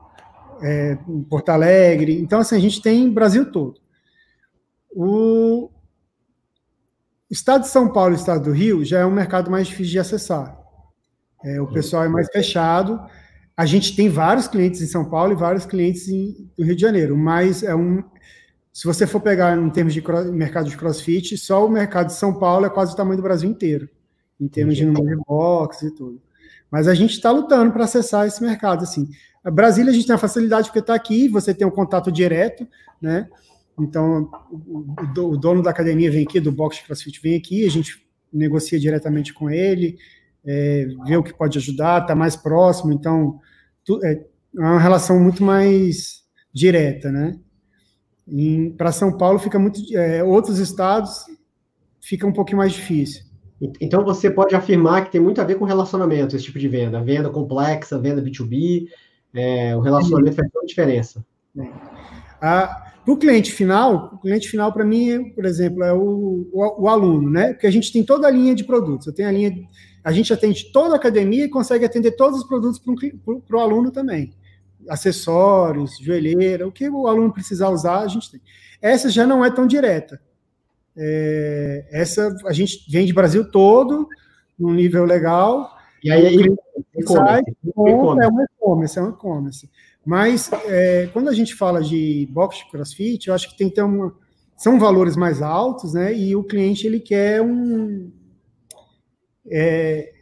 é, 0.62 0.98
Porto 1.28 1.48
Alegre. 1.48 2.20
Então, 2.20 2.40
assim, 2.40 2.56
a 2.56 2.60
gente 2.60 2.82
tem 2.82 3.10
Brasil 3.10 3.50
todo. 3.50 3.80
O 4.94 5.70
estado 7.30 7.62
de 7.62 7.68
São 7.68 7.90
Paulo 7.90 8.12
e 8.12 8.16
o 8.16 8.20
estado 8.20 8.44
do 8.44 8.52
Rio 8.52 8.84
já 8.84 9.00
é 9.00 9.06
um 9.06 9.10
mercado 9.10 9.50
mais 9.50 9.66
difícil 9.66 9.92
de 9.92 9.98
acessar. 9.98 10.58
É, 11.44 11.60
o 11.60 11.66
pessoal 11.66 12.04
é 12.04 12.08
mais 12.08 12.28
fechado. 12.30 13.00
A 13.56 13.66
gente 13.66 13.94
tem 13.94 14.08
vários 14.08 14.48
clientes 14.48 14.80
em 14.80 14.86
São 14.86 15.04
Paulo 15.04 15.32
e 15.32 15.36
vários 15.36 15.66
clientes 15.66 16.08
em, 16.08 16.50
no 16.56 16.64
Rio 16.64 16.74
de 16.74 16.80
Janeiro, 16.80 17.16
mas 17.16 17.62
é 17.62 17.74
um, 17.74 18.02
se 18.72 18.86
você 18.86 19.06
for 19.06 19.20
pegar 19.20 19.56
em 19.56 19.68
termos 19.68 19.92
de 19.92 20.02
mercado 20.32 20.70
de 20.70 20.76
crossfit, 20.76 21.36
só 21.36 21.66
o 21.66 21.70
mercado 21.70 22.06
de 22.06 22.14
São 22.14 22.32
Paulo 22.32 22.64
é 22.64 22.70
quase 22.70 22.94
o 22.94 22.96
tamanho 22.96 23.18
do 23.18 23.22
Brasil 23.22 23.48
inteiro, 23.48 23.88
em 24.40 24.48
termos 24.48 24.76
de 24.76 24.86
número 24.86 25.18
de 25.18 25.22
boxes 25.26 25.90
e 25.90 25.94
tudo. 25.94 26.22
Mas 26.70 26.88
a 26.88 26.94
gente 26.94 27.12
está 27.12 27.30
lutando 27.30 27.70
para 27.70 27.84
acessar 27.84 28.26
esse 28.26 28.42
mercado. 28.42 28.82
Assim, 28.82 29.10
a 29.44 29.50
Brasília 29.50 29.90
a 29.90 29.94
gente 29.94 30.06
tem 30.06 30.14
a 30.14 30.18
facilidade 30.18 30.68
porque 30.68 30.78
está 30.78 30.94
aqui, 30.94 31.28
você 31.28 31.52
tem 31.52 31.66
um 31.66 31.70
contato 31.70 32.10
direto, 32.10 32.66
né? 33.00 33.28
Então 33.78 34.30
o, 34.50 34.86
o, 35.18 35.36
dono 35.36 35.62
da 35.62 35.70
academia 35.70 36.10
vem 36.10 36.22
aqui, 36.22 36.40
do 36.40 36.50
box 36.50 36.76
de 36.76 36.84
CrossFit 36.84 37.20
vem 37.20 37.36
aqui, 37.36 37.66
a 37.66 37.70
gente 37.70 38.06
negocia 38.32 38.80
diretamente 38.80 39.34
com 39.34 39.50
ele, 39.50 39.98
é, 40.44 40.86
vê 41.04 41.16
o 41.16 41.22
que 41.22 41.32
pode 41.32 41.58
ajudar, 41.58 42.02
está 42.02 42.14
mais 42.14 42.36
próximo. 42.36 42.92
Então 42.92 43.38
tu, 43.84 44.04
é, 44.04 44.12
é 44.12 44.60
uma 44.60 44.80
relação 44.80 45.18
muito 45.20 45.42
mais 45.42 46.22
direta, 46.52 47.10
né? 47.10 47.38
Para 48.76 48.92
São 48.92 49.16
Paulo 49.16 49.38
fica 49.38 49.58
muito, 49.58 49.80
é, 49.96 50.22
outros 50.22 50.58
estados 50.58 51.24
fica 52.00 52.26
um 52.26 52.32
pouquinho 52.32 52.58
mais 52.58 52.72
difícil. 52.72 53.24
Então 53.80 54.04
você 54.04 54.30
pode 54.30 54.54
afirmar 54.54 55.04
que 55.04 55.12
tem 55.12 55.20
muito 55.20 55.40
a 55.40 55.44
ver 55.44 55.54
com 55.54 55.64
relacionamento, 55.64 56.34
esse 56.34 56.46
tipo 56.46 56.58
de 56.58 56.68
venda, 56.68 57.00
venda 57.02 57.30
complexa, 57.30 57.98
venda 57.98 58.20
B2B, 58.20 58.88
é, 59.32 59.76
o 59.76 59.80
relacionamento 59.80 60.36
faz 60.36 60.50
toda 60.50 60.64
a 60.64 60.66
diferença. 60.66 61.24
Para 63.04 63.14
o 63.14 63.16
cliente 63.16 63.52
final, 63.52 64.10
o 64.14 64.18
cliente 64.18 64.48
final 64.48 64.72
para 64.72 64.84
mim, 64.84 65.30
por 65.30 65.44
exemplo, 65.44 65.82
é 65.82 65.92
o, 65.92 66.48
o, 66.52 66.82
o, 66.82 66.88
aluno, 66.88 67.30
né? 67.30 67.52
Porque 67.52 67.66
a 67.66 67.70
gente 67.70 67.92
tem 67.92 68.04
toda 68.04 68.28
a 68.28 68.30
linha 68.30 68.54
de 68.54 68.64
produtos. 68.64 69.06
Eu 69.06 69.12
tenho 69.12 69.28
a 69.28 69.32
linha, 69.32 69.52
a 70.04 70.12
gente 70.12 70.32
atende 70.32 70.70
toda 70.72 70.94
a 70.94 70.96
academia 70.96 71.44
e 71.44 71.50
consegue 71.50 71.84
atender 71.84 72.12
todos 72.12 72.40
os 72.40 72.46
produtos 72.46 72.80
para 72.80 73.56
o 73.56 73.60
aluno 73.60 73.90
também. 73.90 74.32
Acessórios, 74.88 75.98
joelheira, 76.00 76.66
o 76.66 76.72
que 76.72 76.88
o 76.88 77.08
aluno 77.08 77.32
precisar 77.32 77.70
usar, 77.70 78.00
a 78.00 78.08
gente 78.08 78.30
tem. 78.30 78.40
Essa 78.80 79.10
já 79.10 79.26
não 79.26 79.44
é 79.44 79.50
tão 79.50 79.66
direta. 79.66 80.20
É, 80.96 81.88
essa 81.90 82.36
a 82.46 82.52
gente 82.52 82.84
vende 82.88 83.12
Brasil 83.12 83.50
todo, 83.50 84.08
num 84.58 84.72
nível 84.72 85.04
legal. 85.04 85.76
E 86.04 86.10
aí, 86.10 86.26
aí 86.26 87.06
sai, 87.06 87.42
compra, 87.74 88.24
é 88.24 88.28
um 88.28 88.42
e-commerce, 88.42 88.98
é 88.98 89.02
um 89.02 89.10
e-commerce. 89.10 89.70
Mas 90.04 90.50
é, 90.66 91.08
quando 91.12 91.28
a 91.28 91.32
gente 91.32 91.54
fala 91.54 91.82
de 91.82 92.28
box 92.30 92.58
de 92.58 92.70
crossfit, 92.70 93.28
eu 93.28 93.34
acho 93.34 93.48
que 93.48 93.56
tem 93.56 93.68
que 93.68 93.76
ter 93.76 93.82
uma. 93.82 94.14
São 94.56 94.78
valores 94.78 95.16
mais 95.16 95.40
altos, 95.40 95.94
né? 95.94 96.16
E 96.16 96.34
o 96.36 96.44
cliente 96.44 96.86
ele 96.86 97.00
quer 97.00 97.40
um. 97.40 98.10
É, 99.50 100.12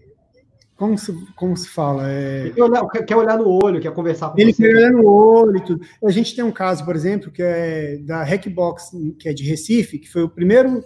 como 0.81 0.97
se, 0.97 1.13
como 1.37 1.55
se 1.59 1.69
fala? 1.69 2.11
É... 2.11 2.51
Quer, 2.55 2.63
olhar, 2.63 2.87
quer, 2.89 3.15
olhar, 3.15 3.37
no 3.37 3.63
olho, 3.63 3.83
quer 3.83 3.93
conversar 3.93 4.31
com 4.31 4.41
Ele 4.41 4.51
você. 4.51 4.63
quer 4.63 4.77
olhar 4.79 4.93
no 4.93 5.07
olho 5.07 5.59
e 5.59 5.61
tudo. 5.61 5.87
A 6.03 6.11
gente 6.11 6.35
tem 6.35 6.43
um 6.43 6.51
caso, 6.51 6.87
por 6.87 6.97
exemplo, 6.97 7.31
que 7.31 7.43
é 7.43 7.99
da 7.99 8.23
Hackbox, 8.23 8.93
que 9.19 9.29
é 9.29 9.35
de 9.35 9.45
Recife, 9.45 9.99
que 9.99 10.09
foi 10.09 10.23
o 10.23 10.29
primeiro, 10.31 10.83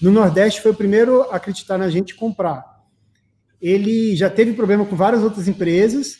no 0.00 0.10
Nordeste, 0.10 0.60
foi 0.60 0.72
o 0.72 0.74
primeiro 0.74 1.22
a 1.22 1.36
acreditar 1.36 1.78
na 1.78 1.88
gente 1.88 2.14
comprar. 2.14 2.62
Ele 3.62 4.14
já 4.14 4.28
teve 4.28 4.52
problema 4.52 4.84
com 4.84 4.94
várias 4.94 5.22
outras 5.22 5.48
empresas, 5.48 6.16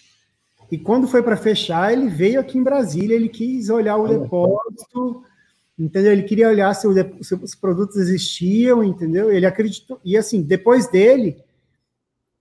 e 0.71 0.79
quando 0.79 1.09
foi 1.09 1.23
para 1.23 1.37
fechar, 1.37 1.93
ele 1.93 2.09
veio 2.09 2.41
aqui 2.41 2.59
em 2.59 2.63
Brasília, 2.63 3.15
ele 3.15 3.29
quis 3.29 3.71
olhar 3.71 3.97
o 3.97 4.07
depósito, 4.07 5.25
entendeu? 5.79 6.13
Ele 6.13 6.23
queria 6.23 6.49
olhar 6.49 6.73
se, 6.75 6.87
o, 6.87 6.95
se 7.23 7.35
os 7.35 7.55
produtos 7.55 7.97
existiam, 7.97 8.85
entendeu? 8.85 9.33
Ele 9.33 9.47
acreditou. 9.47 10.01
E 10.05 10.17
assim, 10.17 10.43
depois 10.43 10.89
dele 10.89 11.37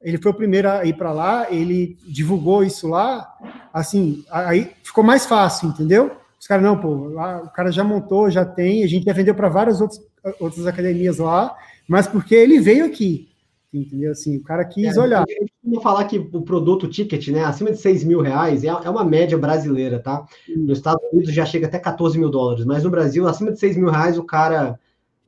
ele 0.02 0.18
foi 0.18 0.32
o 0.32 0.36
primeiro 0.36 0.70
a 0.70 0.86
ir 0.86 0.94
para 0.94 1.12
lá, 1.12 1.52
ele 1.52 1.98
divulgou 2.08 2.64
isso 2.64 2.88
lá, 2.88 3.28
assim, 3.74 4.24
aí 4.32 4.72
ficou 4.82 5.04
mais 5.04 5.26
fácil, 5.26 5.70
entendeu? 5.70 6.12
Os 6.40 6.48
caras, 6.48 6.64
não, 6.64 6.78
pô, 6.78 7.10
lá, 7.10 7.42
o 7.44 7.50
cara 7.50 7.70
já 7.72 7.84
montou, 7.84 8.30
já 8.30 8.46
tem, 8.46 8.84
a 8.84 8.88
gente 8.88 9.04
já 9.04 9.12
vendeu 9.12 9.36
para 9.36 9.50
várias 9.50 9.82
outras, 9.82 10.02
outras 10.40 10.66
academias 10.66 11.18
lá, 11.18 11.54
mas 11.86 12.08
porque 12.08 12.34
ele 12.34 12.60
veio 12.62 12.86
aqui, 12.86 13.29
entendeu? 13.74 14.12
Assim, 14.12 14.38
o 14.38 14.44
cara 14.44 14.66
quis 14.66 14.98
é, 14.98 15.00
olhar. 15.00 15.24
Eu 15.28 15.48
vou 15.64 15.82
falar 15.82 16.06
que 16.06 16.18
o 16.18 16.42
produto 16.42 16.88
ticket, 16.88 17.28
né, 17.30 17.44
acima 17.44 17.72
de 17.72 17.78
6 17.78 18.04
mil 18.04 18.22
reais, 18.22 18.64
é, 18.64 18.68
é 18.68 18.90
uma 18.90 19.04
média 19.04 19.38
brasileira, 19.38 20.00
tá? 20.00 20.26
Nos 20.56 20.80
Estados 20.80 21.04
Unidos 21.12 21.34
já 21.34 21.46
chega 21.46 21.68
até 21.68 21.78
14 21.78 22.18
mil 22.18 22.30
dólares, 22.30 22.66
mas 22.66 22.84
no 22.84 22.90
Brasil, 22.90 23.28
acima 23.28 23.52
de 23.52 23.60
6 23.60 23.78
mil 23.78 23.90
reais, 23.90 24.18
o 24.18 24.24
cara 24.24 24.80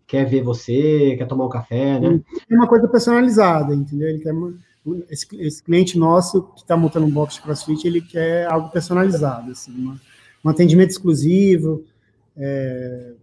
quer 0.07 0.25
ver 0.25 0.43
você, 0.43 1.15
quer 1.17 1.27
tomar 1.27 1.45
um 1.45 1.49
café, 1.49 1.99
né? 1.99 2.19
É 2.49 2.55
uma 2.55 2.67
coisa 2.67 2.87
personalizada, 2.87 3.73
entendeu? 3.73 4.09
Ele 4.09 4.19
quer 4.19 4.33
esse, 5.09 5.27
esse 5.39 5.63
cliente 5.63 5.97
nosso 5.97 6.43
que 6.55 6.61
está 6.61 6.75
montando 6.75 7.05
um 7.05 7.11
box 7.11 7.35
de 7.35 7.41
CrossFit, 7.41 7.87
ele 7.87 8.01
quer 8.01 8.47
algo 8.47 8.69
personalizado, 8.69 9.51
assim, 9.51 9.71
uma, 9.71 10.01
um 10.43 10.49
atendimento 10.49 10.89
exclusivo. 10.89 11.85
É, 12.35 13.13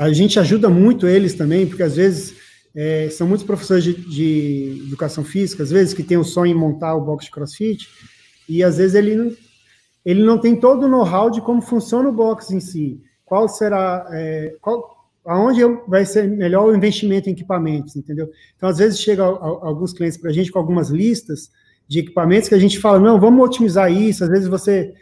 a 0.00 0.10
gente 0.14 0.40
ajuda 0.40 0.70
muito 0.70 1.06
eles 1.06 1.34
também, 1.34 1.66
porque 1.66 1.82
às 1.82 1.96
vezes 1.96 2.34
é, 2.74 3.08
são 3.10 3.26
muitos 3.26 3.46
professores 3.46 3.82
de, 3.82 3.94
de, 3.94 4.82
educação 4.86 5.24
física, 5.24 5.62
às 5.62 5.70
vezes 5.70 5.94
que 5.94 6.02
tem 6.02 6.16
o 6.16 6.24
sonho 6.24 6.52
em 6.52 6.58
montar 6.58 6.94
o 6.94 7.00
box 7.00 7.24
de 7.24 7.30
CrossFit, 7.30 7.88
e 8.48 8.62
às 8.62 8.78
vezes 8.78 8.94
ele 8.94 9.16
não, 9.16 9.32
ele 10.04 10.22
não 10.22 10.38
tem 10.38 10.56
todo 10.56 10.84
o 10.84 10.88
know-how 10.88 11.30
de 11.30 11.40
como 11.40 11.60
funciona 11.60 12.08
o 12.08 12.12
box 12.12 12.50
em 12.52 12.60
si. 12.60 13.00
Qual 13.24 13.48
será, 13.48 14.08
é, 14.12 14.56
qual, 14.60 15.08
aonde 15.24 15.60
vai 15.86 16.04
ser 16.04 16.28
melhor 16.28 16.66
o 16.66 16.74
investimento 16.74 17.28
em 17.28 17.32
equipamentos, 17.32 17.96
entendeu? 17.96 18.30
Então, 18.56 18.68
às 18.68 18.78
vezes, 18.78 19.00
chega 19.00 19.22
alguns 19.22 19.92
clientes 19.92 20.18
para 20.18 20.30
a 20.30 20.32
gente 20.32 20.50
com 20.50 20.58
algumas 20.58 20.90
listas 20.90 21.50
de 21.86 21.98
equipamentos 21.98 22.48
que 22.48 22.54
a 22.54 22.58
gente 22.58 22.78
fala, 22.78 23.00
não, 23.00 23.20
vamos 23.20 23.44
otimizar 23.44 23.92
isso, 23.92 24.22
às 24.22 24.30
vezes 24.30 24.48
você 24.48 24.94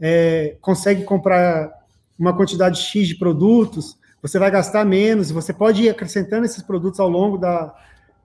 é, 0.00 0.56
consegue 0.60 1.02
comprar 1.04 1.72
uma 2.18 2.36
quantidade 2.36 2.80
X 2.80 3.08
de 3.08 3.14
produtos, 3.14 3.98
você 4.26 4.38
vai 4.38 4.50
gastar 4.50 4.84
menos, 4.84 5.30
você 5.30 5.52
pode 5.52 5.84
ir 5.84 5.88
acrescentando 5.88 6.44
esses 6.44 6.62
produtos 6.62 6.98
ao 6.98 7.08
longo 7.08 7.38
da, 7.38 7.74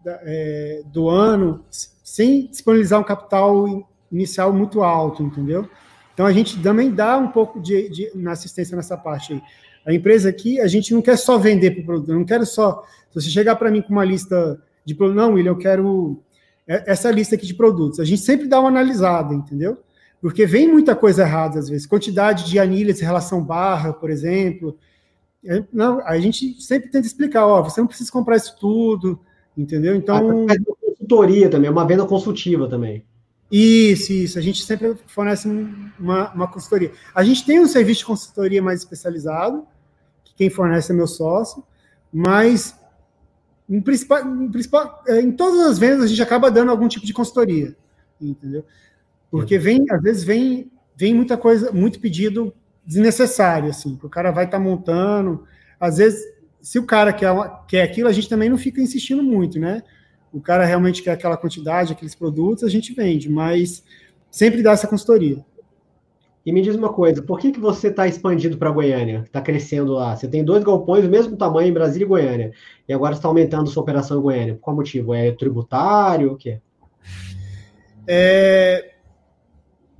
da 0.03 0.20
é, 0.24 0.81
do 0.86 1.08
ano, 1.10 1.63
sem 2.03 2.48
disponibilizar 2.48 3.00
um 3.00 3.03
capital 3.03 3.88
inicial 4.12 4.51
muito 4.51 4.81
alto, 4.81 5.22
entendeu? 5.22 5.70
Então, 6.13 6.25
a 6.25 6.31
gente 6.31 6.62
também 6.62 6.91
dá 6.91 7.17
um 7.17 7.27
pouco 7.27 7.60
de, 7.60 7.89
de 7.89 8.12
na 8.15 8.31
assistência 8.31 8.75
nessa 8.75 8.98
parte 8.98 9.34
aí. 9.34 9.41
A 9.86 9.93
empresa 9.93 10.29
aqui, 10.29 10.60
a 10.60 10.67
gente 10.67 10.93
não 10.93 11.01
quer 11.01 11.17
só 11.17 11.38
vender 11.38 11.72
para 11.72 11.81
o 11.81 11.86
produto, 11.86 12.13
não 12.13 12.25
quero 12.25 12.46
só. 12.46 12.84
Se 13.10 13.22
você 13.22 13.29
chegar 13.29 13.55
para 13.55 13.72
mim 13.72 13.81
com 13.81 13.91
uma 13.91 14.05
lista 14.05 14.62
de 14.84 14.93
produtos, 14.93 15.24
não, 15.24 15.34
William, 15.34 15.51
eu 15.51 15.58
quero 15.58 16.22
essa 16.67 17.10
lista 17.12 17.36
aqui 17.36 17.46
de 17.46 17.53
produtos. 17.53 18.00
A 18.00 18.05
gente 18.05 18.22
sempre 18.22 18.48
dá 18.48 18.60
uma 18.60 18.70
analisada, 18.70 19.34
entendeu? 19.34 19.77
Porque 20.22 20.46
vem 20.46 20.67
muita 20.67 20.96
coisa 20.96 21.24
errada 21.24 21.60
às 21.60 21.70
vezes. 21.70 21.88
Quantidade 21.88 22.46
de 22.46 22.60
anilhas 22.60 23.01
em 23.01 23.05
relação 23.05 23.43
barra, 23.43 23.91
por 23.91 24.10
exemplo. 24.10 24.77
É, 25.45 25.63
não, 25.74 26.00
a 26.05 26.19
gente 26.19 26.62
sempre 26.62 26.89
tenta 26.89 27.07
explicar, 27.07 27.45
ó, 27.48 27.62
você 27.63 27.81
não 27.81 27.88
precisa 27.88 28.12
comprar 28.12 28.36
isso 28.36 28.55
tudo, 28.60 29.19
entendeu? 29.57 29.95
Então. 29.95 30.17
É 30.17 30.53
uma 30.53 30.75
consultoria 30.79 31.50
também, 31.50 31.69
uma 31.69 31.86
venda 31.86 32.05
consultiva 32.05 32.67
também. 32.67 33.03
Isso, 33.51 34.13
isso. 34.13 34.39
A 34.39 34.41
gente 34.41 34.63
sempre 34.63 34.95
fornece 35.07 35.48
uma, 36.00 36.31
uma 36.33 36.48
consultoria. 36.48 36.93
A 37.13 37.24
gente 37.24 37.45
tem 37.45 37.60
um 37.60 37.67
serviço 37.67 38.00
de 38.00 38.05
consultoria 38.05 38.62
mais 38.62 38.79
especializado, 38.79 39.67
que 40.24 40.33
quem 40.36 40.50
fornece 40.50 40.91
é 40.91 40.95
meu 40.95 41.07
sócio, 41.07 41.63
mas 42.13 42.79
em, 43.69 43.81
principal, 43.81 44.25
em, 44.25 44.50
principal, 44.50 45.03
é, 45.07 45.19
em 45.19 45.31
todas 45.31 45.60
as 45.62 45.77
vendas 45.77 46.05
a 46.05 46.07
gente 46.07 46.21
acaba 46.21 46.50
dando 46.50 46.71
algum 46.71 46.88
tipo 46.88 47.05
de 47.05 47.13
consultoria, 47.13 47.75
entendeu? 48.21 48.63
Porque 49.29 49.57
vem, 49.57 49.86
às 49.89 50.01
vezes 50.01 50.24
vem, 50.24 50.71
vem 50.95 51.13
muita 51.13 51.36
coisa, 51.36 51.71
muito 51.74 52.00
pedido 52.00 52.53
desnecessário, 52.85 53.69
assim, 53.69 53.95
que 53.95 54.05
o 54.05 54.09
cara 54.09 54.31
vai 54.31 54.45
estar 54.45 54.57
tá 54.57 54.63
montando. 54.63 55.45
Às 55.79 55.97
vezes, 55.97 56.23
se 56.61 56.79
o 56.79 56.85
cara 56.85 57.13
quer, 57.13 57.33
quer 57.67 57.83
aquilo, 57.83 58.09
a 58.09 58.13
gente 58.13 58.29
também 58.29 58.50
não 58.50 58.57
fica 58.57 58.81
insistindo 58.81 59.23
muito, 59.23 59.59
né? 59.59 59.83
o 60.31 60.39
cara 60.39 60.65
realmente 60.65 61.03
quer 61.03 61.11
aquela 61.11 61.35
quantidade, 61.35 61.91
aqueles 61.91 62.15
produtos, 62.15 62.63
a 62.63 62.69
gente 62.69 62.93
vende, 62.93 63.29
mas 63.29 63.83
sempre 64.29 64.63
dá 64.63 64.71
essa 64.71 64.88
consultoria. 64.88 65.43
E 66.43 66.51
me 66.51 66.61
diz 66.61 66.75
uma 66.75 66.91
coisa, 66.91 67.21
por 67.21 67.38
que, 67.38 67.51
que 67.51 67.59
você 67.59 67.89
está 67.89 68.07
expandindo 68.07 68.57
para 68.57 68.71
Goiânia? 68.71 69.23
Está 69.25 69.41
crescendo 69.41 69.93
lá? 69.93 70.15
Você 70.15 70.27
tem 70.27 70.43
dois 70.43 70.63
galpões 70.63 71.03
do 71.03 71.09
mesmo 71.09 71.38
tamanho 71.38 71.69
em 71.69 71.73
Brasília 71.73 72.05
e 72.05 72.07
Goiânia, 72.07 72.51
e 72.88 72.93
agora 72.93 73.13
está 73.13 73.27
aumentando 73.27 73.69
sua 73.69 73.83
operação 73.83 74.17
em 74.17 74.21
Goiânia. 74.21 74.57
Qual 74.59 74.75
motivo? 74.75 75.13
É 75.13 75.31
tributário? 75.31 76.31
O 76.31 76.38
quê? 76.38 76.59
É, 78.07 78.93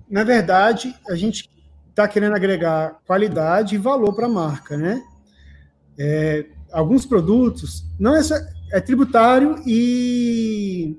na 0.10 0.24
verdade, 0.24 0.96
a 1.08 1.16
gente 1.16 1.48
está 2.02 2.08
querendo 2.08 2.36
agregar 2.36 3.00
qualidade 3.06 3.76
e 3.76 3.78
valor 3.78 4.14
para 4.14 4.26
a 4.26 4.30
marca, 4.30 4.76
né? 4.76 5.04
É, 5.98 6.46
alguns 6.72 7.06
produtos, 7.06 7.86
não 8.00 8.16
é 8.16 8.24
só, 8.24 8.36
é 8.72 8.80
tributário 8.82 9.62
e 9.66 10.98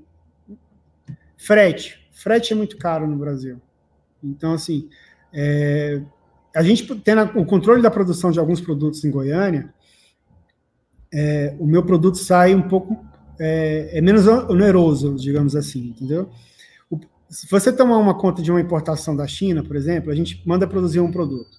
frete. 1.37 2.09
Frete 2.13 2.53
é 2.53 2.57
muito 2.57 2.77
caro 2.77 3.07
no 3.07 3.17
Brasil. 3.17 3.61
Então, 4.23 4.53
assim, 4.53 4.89
é, 5.33 6.01
a 6.55 6.63
gente 6.63 6.95
tendo 7.01 7.41
o 7.41 7.45
controle 7.45 7.83
da 7.83 7.91
produção 7.91 8.31
de 8.31 8.39
alguns 8.39 8.61
produtos 8.61 9.05
em 9.05 9.11
Goiânia, 9.11 9.73
é, 11.13 11.57
o 11.59 11.67
meu 11.67 11.83
produto 11.85 12.19
sai 12.19 12.55
um 12.55 12.63
pouco 12.63 13.05
é, 13.41 13.99
é, 13.99 14.01
menos 14.01 14.27
oneroso, 14.27 15.17
digamos 15.17 15.57
assim, 15.57 15.89
entendeu? 15.89 16.31
Se 17.33 17.49
você 17.51 17.73
tomar 17.73 17.97
uma 17.97 18.15
conta 18.15 18.43
de 18.43 18.51
uma 18.51 18.61
importação 18.61 19.17
da 19.17 19.27
China, 19.27 19.65
por 19.65 19.75
exemplo, 19.75 20.13
a 20.13 20.15
gente 20.15 20.43
manda 20.47 20.67
produzir 20.67 21.01
um 21.01 21.11
produto. 21.11 21.51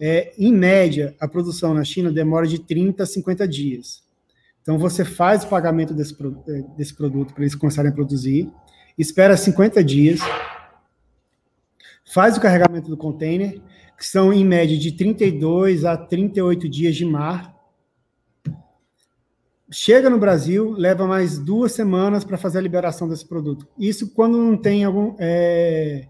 é, 0.00 0.34
em 0.36 0.52
média, 0.52 1.14
a 1.20 1.28
produção 1.28 1.72
na 1.72 1.84
China 1.84 2.10
demora 2.12 2.46
de 2.46 2.58
30 2.58 3.04
a 3.04 3.06
50 3.06 3.48
dias. 3.48 4.02
Então, 4.60 4.76
você 4.78 5.04
faz 5.04 5.44
o 5.44 5.48
pagamento 5.48 5.94
desse, 5.94 6.14
é, 6.48 6.62
desse 6.76 6.92
produto 6.92 7.32
para 7.32 7.44
eles 7.44 7.54
começarem 7.54 7.90
a 7.90 7.94
produzir, 7.94 8.52
espera 8.98 9.36
50 9.36 9.82
dias, 9.84 10.20
faz 12.12 12.36
o 12.36 12.40
carregamento 12.40 12.90
do 12.90 12.96
container, 12.96 13.60
que 13.96 14.04
são 14.04 14.32
em 14.32 14.44
média 14.44 14.76
de 14.76 14.92
32 14.92 15.84
a 15.84 15.96
38 15.96 16.68
dias 16.68 16.96
de 16.96 17.06
mar. 17.06 17.55
Chega 19.70 20.08
no 20.08 20.18
Brasil, 20.18 20.70
leva 20.72 21.06
mais 21.06 21.38
duas 21.38 21.72
semanas 21.72 22.24
para 22.24 22.38
fazer 22.38 22.58
a 22.58 22.62
liberação 22.62 23.08
desse 23.08 23.26
produto. 23.26 23.66
Isso 23.78 24.12
quando 24.14 24.38
não 24.38 24.56
tem 24.56 24.84
algum. 24.84 25.16
É... 25.18 26.06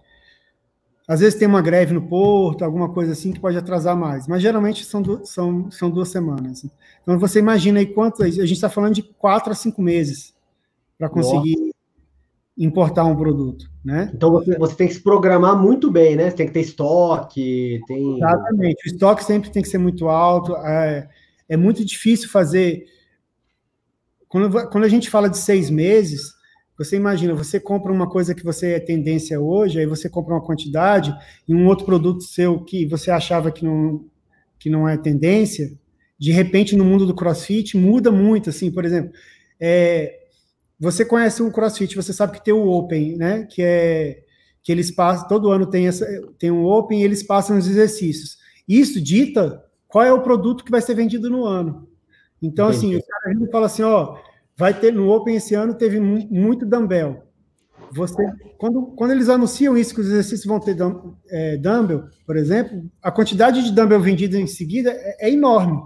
Às 1.09 1.21
vezes 1.21 1.39
tem 1.39 1.47
uma 1.47 1.63
greve 1.63 1.95
no 1.95 2.03
porto, 2.03 2.65
alguma 2.65 2.93
coisa 2.93 3.13
assim 3.13 3.33
que 3.33 3.41
pode 3.41 3.57
atrasar 3.57 3.97
mais, 3.97 4.27
mas 4.27 4.43
geralmente 4.43 4.85
são, 4.85 5.01
du 5.01 5.25
são, 5.25 5.71
são 5.71 5.89
duas 5.89 6.09
semanas. 6.09 6.67
Então 7.03 7.19
você 7.19 7.39
imagina 7.39 7.79
aí 7.79 7.87
quanto. 7.87 8.23
A 8.23 8.29
gente 8.29 8.53
está 8.53 8.69
falando 8.69 8.95
de 8.95 9.03
quatro 9.03 9.53
a 9.53 9.55
cinco 9.55 9.81
meses 9.81 10.35
para 10.99 11.09
conseguir 11.09 11.57
Nossa 11.57 11.77
importar 12.59 13.05
um 13.05 13.15
produto, 13.15 13.71
né? 13.85 14.11
Então 14.15 14.31
você, 14.33 14.57
você 14.57 14.75
tem 14.75 14.89
que 14.89 14.95
se 14.95 15.03
programar 15.03 15.61
muito 15.61 15.91
bem, 15.91 16.17
né? 16.17 16.31
Você 16.31 16.37
tem 16.37 16.47
que 16.47 16.55
ter 16.55 16.61
estoque, 16.61 17.81
tem... 17.87 18.17
Exatamente, 18.17 18.89
o 18.89 18.93
estoque 18.93 19.25
sempre 19.25 19.51
tem 19.51 19.63
que 19.63 19.69
ser 19.69 19.77
muito 19.77 20.09
alto, 20.09 20.57
é, 20.57 21.09
é 21.49 21.57
muito 21.57 21.85
difícil 21.85 22.31
fazer... 22.31 22.87
Quando, 24.29 24.69
quando 24.69 24.85
a 24.85 24.89
gente 24.89 25.11
fala 25.11 25.29
de 25.29 25.39
seis 25.39 25.71
meses, 25.71 26.35
você 26.77 26.97
imagina, 26.97 27.35
você 27.35 27.59
compra 27.59 27.93
uma 27.93 28.09
coisa 28.09 28.35
que 28.35 28.45
você 28.45 28.73
é 28.73 28.81
tendência 28.81 29.41
hoje, 29.41 29.79
aí 29.79 29.87
você 29.87 30.09
compra 30.09 30.35
uma 30.35 30.45
quantidade, 30.45 31.15
e 31.49 31.55
um 31.55 31.67
outro 31.67 31.87
produto 31.87 32.23
seu 32.23 32.63
que 32.65 32.87
você 32.87 33.11
achava 33.11 33.51
que 33.51 33.65
não, 33.65 34.05
que 34.59 34.69
não 34.69 34.89
é 34.89 34.97
tendência, 34.97 35.73
de 36.19 36.33
repente 36.33 36.77
no 36.77 36.85
mundo 36.85 37.07
do 37.07 37.15
crossfit 37.15 37.77
muda 37.77 38.11
muito, 38.11 38.51
assim, 38.51 38.71
por 38.71 38.85
exemplo, 38.85 39.13
é, 39.61 40.27
você 40.79 41.05
conhece 41.05 41.43
o 41.43 41.51
CrossFit, 41.51 41.97
você 41.97 42.13
sabe 42.13 42.35
que 42.35 42.45
tem 42.45 42.53
o 42.53 42.69
Open, 42.69 43.17
né? 43.17 43.47
Que 43.51 43.63
é 43.63 44.23
que 44.63 44.73
eles 44.73 44.91
passam, 44.91 45.29
todo 45.29 45.51
ano 45.51 45.65
tem 45.65 45.87
essa, 45.87 46.05
tem 46.41 46.51
um 46.51 46.65
Open 46.65 47.01
e 47.01 47.05
eles 47.05 47.23
passam 47.23 47.57
os 47.57 47.69
exercícios. 47.69 48.37
Isso 48.69 49.01
dita 49.01 49.65
qual 49.87 50.05
é 50.05 50.13
o 50.13 50.23
produto 50.23 50.65
que 50.65 50.73
vai 50.73 50.83
ser 50.83 50.95
vendido 50.95 51.31
no 51.31 51.45
ano. 51.45 51.89
Então, 52.43 52.69
Entendi. 52.69 52.97
assim, 52.97 52.97
o 52.97 53.07
cara 53.07 53.51
fala 53.51 53.67
assim, 53.67 53.83
ó, 53.83 54.19
vai 54.57 54.73
ter 54.73 54.93
no 54.93 55.11
Open 55.11 55.37
esse 55.37 55.55
ano 55.55 55.75
teve 55.75 56.01
muito 56.01 56.67
dumbbell. 56.67 57.23
Você, 57.93 58.23
quando, 58.59 58.87
quando 58.97 59.13
eles 59.13 59.29
anunciam 59.29 59.77
isso, 59.77 59.95
que 59.95 60.01
os 60.01 60.09
exercícios 60.09 60.45
vão 60.45 60.59
ter 60.59 60.77
é, 61.31 61.57
dumbbell, 61.57 62.05
por 62.27 62.37
exemplo, 62.37 62.85
a 63.03 63.11
quantidade 63.11 63.63
de 63.63 63.73
dumbbell 63.73 64.01
vendido 64.01 64.37
em 64.37 64.47
seguida 64.47 64.91
é, 64.91 65.29
é 65.29 65.33
enorme. 65.33 65.81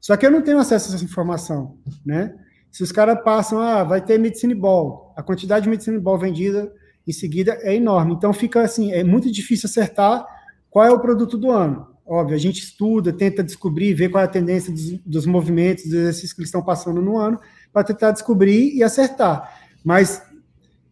Só 0.00 0.16
que 0.16 0.26
eu 0.26 0.30
não 0.30 0.42
tenho 0.42 0.58
acesso 0.58 0.92
a 0.92 0.94
essa 0.96 1.04
informação, 1.04 1.78
né? 2.04 2.34
Se 2.70 2.82
os 2.82 2.92
caras 2.92 3.22
passam, 3.22 3.60
ah, 3.60 3.84
vai 3.84 4.00
ter 4.00 4.18
medicine 4.18 4.54
ball, 4.54 5.12
a 5.16 5.22
quantidade 5.22 5.64
de 5.64 5.70
medicine 5.70 5.98
ball 5.98 6.18
vendida 6.18 6.72
em 7.06 7.12
seguida 7.12 7.58
é 7.62 7.74
enorme. 7.74 8.14
Então 8.14 8.32
fica 8.32 8.62
assim, 8.62 8.92
é 8.92 9.04
muito 9.04 9.30
difícil 9.30 9.68
acertar 9.68 10.24
qual 10.70 10.84
é 10.84 10.90
o 10.90 11.00
produto 11.00 11.36
do 11.36 11.50
ano. 11.50 11.86
Óbvio, 12.12 12.34
a 12.34 12.40
gente 12.40 12.58
estuda, 12.58 13.12
tenta 13.12 13.40
descobrir, 13.40 13.94
ver 13.94 14.08
qual 14.08 14.20
é 14.20 14.24
a 14.24 14.28
tendência 14.28 14.72
dos, 14.72 14.98
dos 15.06 15.26
movimentos, 15.26 15.84
dos 15.84 15.94
exercícios 15.94 16.32
que 16.32 16.40
eles 16.40 16.48
estão 16.48 16.60
passando 16.60 17.00
no 17.00 17.16
ano, 17.16 17.38
para 17.72 17.84
tentar 17.84 18.10
descobrir 18.10 18.74
e 18.74 18.82
acertar. 18.82 19.56
Mas 19.84 20.20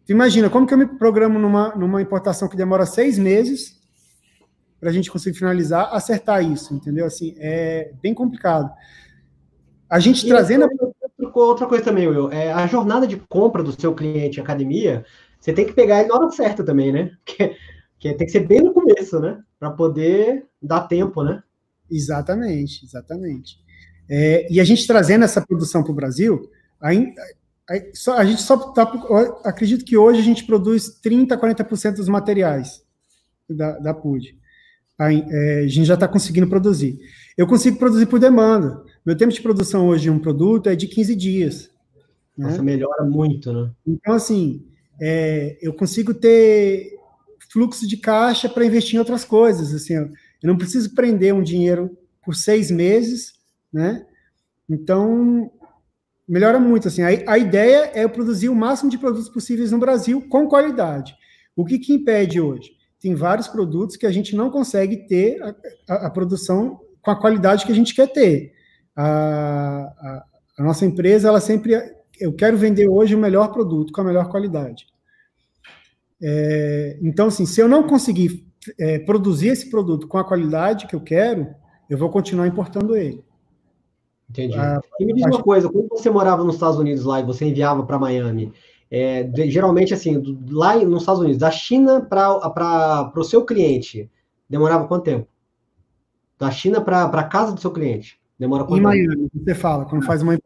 imagina, 0.07 0.49
como 0.49 0.65
que 0.65 0.73
eu 0.73 0.77
me 0.77 0.85
programo 0.85 1.37
numa, 1.37 1.75
numa 1.75 2.01
importação 2.01 2.47
que 2.47 2.55
demora 2.55 2.85
seis 2.85 3.19
meses 3.19 3.77
para 4.79 4.91
a 4.91 4.93
gente 4.93 5.11
conseguir 5.11 5.37
finalizar, 5.37 5.93
acertar 5.93 6.41
isso, 6.41 6.73
entendeu? 6.73 7.05
Assim, 7.05 7.35
é 7.37 7.91
bem 8.01 8.13
complicado. 8.13 8.71
A 9.89 9.99
gente 9.99 10.25
e 10.25 10.29
trazendo. 10.29 10.69
A 11.21 11.37
outra 11.37 11.67
coisa 11.67 11.83
também, 11.83 12.07
Will, 12.07 12.31
é 12.31 12.53
a 12.53 12.65
jornada 12.65 13.05
de 13.05 13.17
compra 13.17 13.61
do 13.61 13.77
seu 13.77 13.93
cliente 13.93 14.39
academia, 14.39 15.03
você 15.37 15.51
tem 15.51 15.65
que 15.65 15.73
pegar 15.73 15.99
ele 15.99 16.07
na 16.07 16.15
hora 16.15 16.31
certa 16.31 16.63
também, 16.63 16.93
né? 16.93 17.11
Porque, 17.25 17.57
que 17.99 18.13
tem 18.13 18.25
que 18.25 18.31
ser 18.31 18.47
bem 18.47 18.61
no 18.61 18.71
começo, 18.71 19.19
né? 19.19 19.37
Para 19.59 19.71
poder 19.71 20.48
dar 20.61 20.81
tempo, 20.81 21.23
né? 21.23 21.41
Exatamente, 21.89 22.85
exatamente. 22.85 23.59
É, 24.09 24.51
e 24.51 24.59
a 24.59 24.63
gente 24.63 24.85
trazendo 24.87 25.25
essa 25.25 25.41
produção 25.41 25.83
para 25.83 25.91
o 25.91 25.95
Brasil, 25.95 26.49
a, 26.81 26.89
a, 26.89 28.13
a, 28.17 28.25
gente 28.25 28.41
só 28.41 28.57
tá, 28.71 28.83
acredito 29.43 29.85
que 29.85 29.97
hoje 29.97 30.19
a 30.19 30.23
gente 30.23 30.45
produz 30.45 30.89
30, 31.01 31.37
40% 31.37 31.95
dos 31.95 32.09
materiais 32.09 32.83
da, 33.49 33.77
da 33.79 33.93
PUD. 33.93 34.37
A, 34.97 35.13
é, 35.13 35.59
a 35.59 35.67
gente 35.67 35.85
já 35.85 35.93
está 35.93 36.07
conseguindo 36.07 36.47
produzir. 36.47 36.99
Eu 37.37 37.47
consigo 37.47 37.77
produzir 37.77 38.07
por 38.07 38.19
demanda. 38.19 38.83
Meu 39.05 39.15
tempo 39.15 39.31
de 39.31 39.41
produção 39.41 39.87
hoje 39.87 40.03
de 40.03 40.09
um 40.09 40.19
produto 40.19 40.69
é 40.69 40.75
de 40.75 40.87
15 40.87 41.15
dias. 41.15 41.69
Né? 42.37 42.49
Nossa, 42.49 42.63
melhora 42.63 43.03
muito, 43.03 43.53
né? 43.53 43.71
Então, 43.85 44.15
assim, 44.15 44.65
é, 44.99 45.57
eu 45.61 45.73
consigo 45.73 46.13
ter 46.13 46.97
fluxo 47.51 47.87
de 47.87 47.97
caixa 47.97 48.49
para 48.49 48.65
investir 48.65 48.95
em 48.95 48.99
outras 48.99 49.23
coisas. 49.23 49.73
Assim, 49.73 49.95
eu 50.41 50.47
não 50.47 50.57
preciso 50.57 50.93
prender 50.93 51.33
um 51.33 51.43
dinheiro 51.43 51.97
por 52.23 52.35
seis 52.35 52.69
meses, 52.71 53.33
né? 53.71 54.05
Então, 54.69 55.51
melhora 56.27 56.59
muito. 56.59 56.87
Assim, 56.87 57.01
a, 57.01 57.07
a 57.33 57.37
ideia 57.37 57.91
é 57.93 58.07
produzir 58.07 58.49
o 58.49 58.55
máximo 58.55 58.89
de 58.89 58.97
produtos 58.97 59.29
possíveis 59.29 59.71
no 59.71 59.79
Brasil 59.79 60.27
com 60.29 60.47
qualidade. 60.47 61.15
O 61.55 61.65
que, 61.65 61.79
que 61.79 61.93
impede 61.93 62.39
hoje? 62.39 62.71
Tem 62.99 63.15
vários 63.15 63.47
produtos 63.47 63.95
que 63.95 64.05
a 64.05 64.11
gente 64.11 64.35
não 64.35 64.49
consegue 64.49 65.07
ter 65.07 65.41
a, 65.41 65.55
a, 65.87 66.07
a 66.07 66.09
produção 66.09 66.79
com 67.01 67.11
a 67.11 67.19
qualidade 67.19 67.65
que 67.65 67.71
a 67.71 67.75
gente 67.75 67.95
quer 67.95 68.07
ter 68.07 68.53
a, 69.01 70.25
a, 70.57 70.63
nossa 70.63 70.85
empresa, 70.85 71.29
ela 71.29 71.39
sempre, 71.39 71.73
eu 72.19 72.33
quero 72.33 72.57
vender 72.57 72.87
hoje 72.89 73.15
o 73.15 73.19
melhor 73.19 73.53
produto 73.53 73.93
com 73.93 74.01
a 74.01 74.03
melhor 74.03 74.29
qualidade. 74.29 74.87
É, 76.21 76.99
então, 77.01 77.27
assim, 77.27 77.45
se 77.45 77.61
eu 77.61 77.67
não 77.69 77.87
conseguir 77.87 78.48
é, 78.77 78.99
produzir 78.99 79.49
esse 79.49 79.69
produto 79.69 80.07
com 80.07 80.17
a 80.17 80.23
qualidade 80.23 80.87
que 80.87 80.95
eu 80.95 81.01
quero, 81.01 81.47
eu 81.89 81.97
vou 81.97 82.09
continuar 82.09 82.47
importando 82.47 82.95
ele. 82.95 83.23
Entendi. 84.29 84.57
Ah, 84.57 84.79
e 84.99 85.05
me 85.05 85.13
diz 85.13 85.25
uma 85.25 85.41
coisa, 85.41 85.69
quando 85.69 85.89
você 85.89 86.09
morava 86.09 86.43
nos 86.43 86.55
Estados 86.55 86.77
Unidos 86.77 87.03
lá 87.03 87.19
e 87.19 87.25
você 87.25 87.45
enviava 87.45 87.83
para 87.83 87.97
Miami, 87.97 88.53
é, 88.91 89.23
de, 89.23 89.49
geralmente 89.49 89.93
assim, 89.93 90.19
do, 90.19 90.37
lá 90.55 90.75
nos 90.75 91.01
Estados 91.01 91.21
Unidos, 91.21 91.39
da 91.39 91.49
China 91.49 92.01
para 92.01 93.11
o 93.15 93.23
seu 93.23 93.43
cliente, 93.43 94.09
demorava 94.47 94.87
quanto 94.87 95.05
tempo? 95.05 95.27
Da 96.37 96.51
China 96.51 96.79
para 96.79 97.05
a 97.05 97.23
casa 97.23 97.53
do 97.53 97.59
seu 97.59 97.71
cliente? 97.71 98.19
Demora 98.37 98.63
quanto 98.63 98.79
Em 98.79 98.83
Miami, 98.83 99.29
você 99.33 99.55
fala, 99.55 99.85
quando 99.85 100.05
faz 100.05 100.21
uma. 100.21 100.37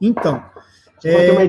Então, 0.00 0.42
é, 1.04 1.48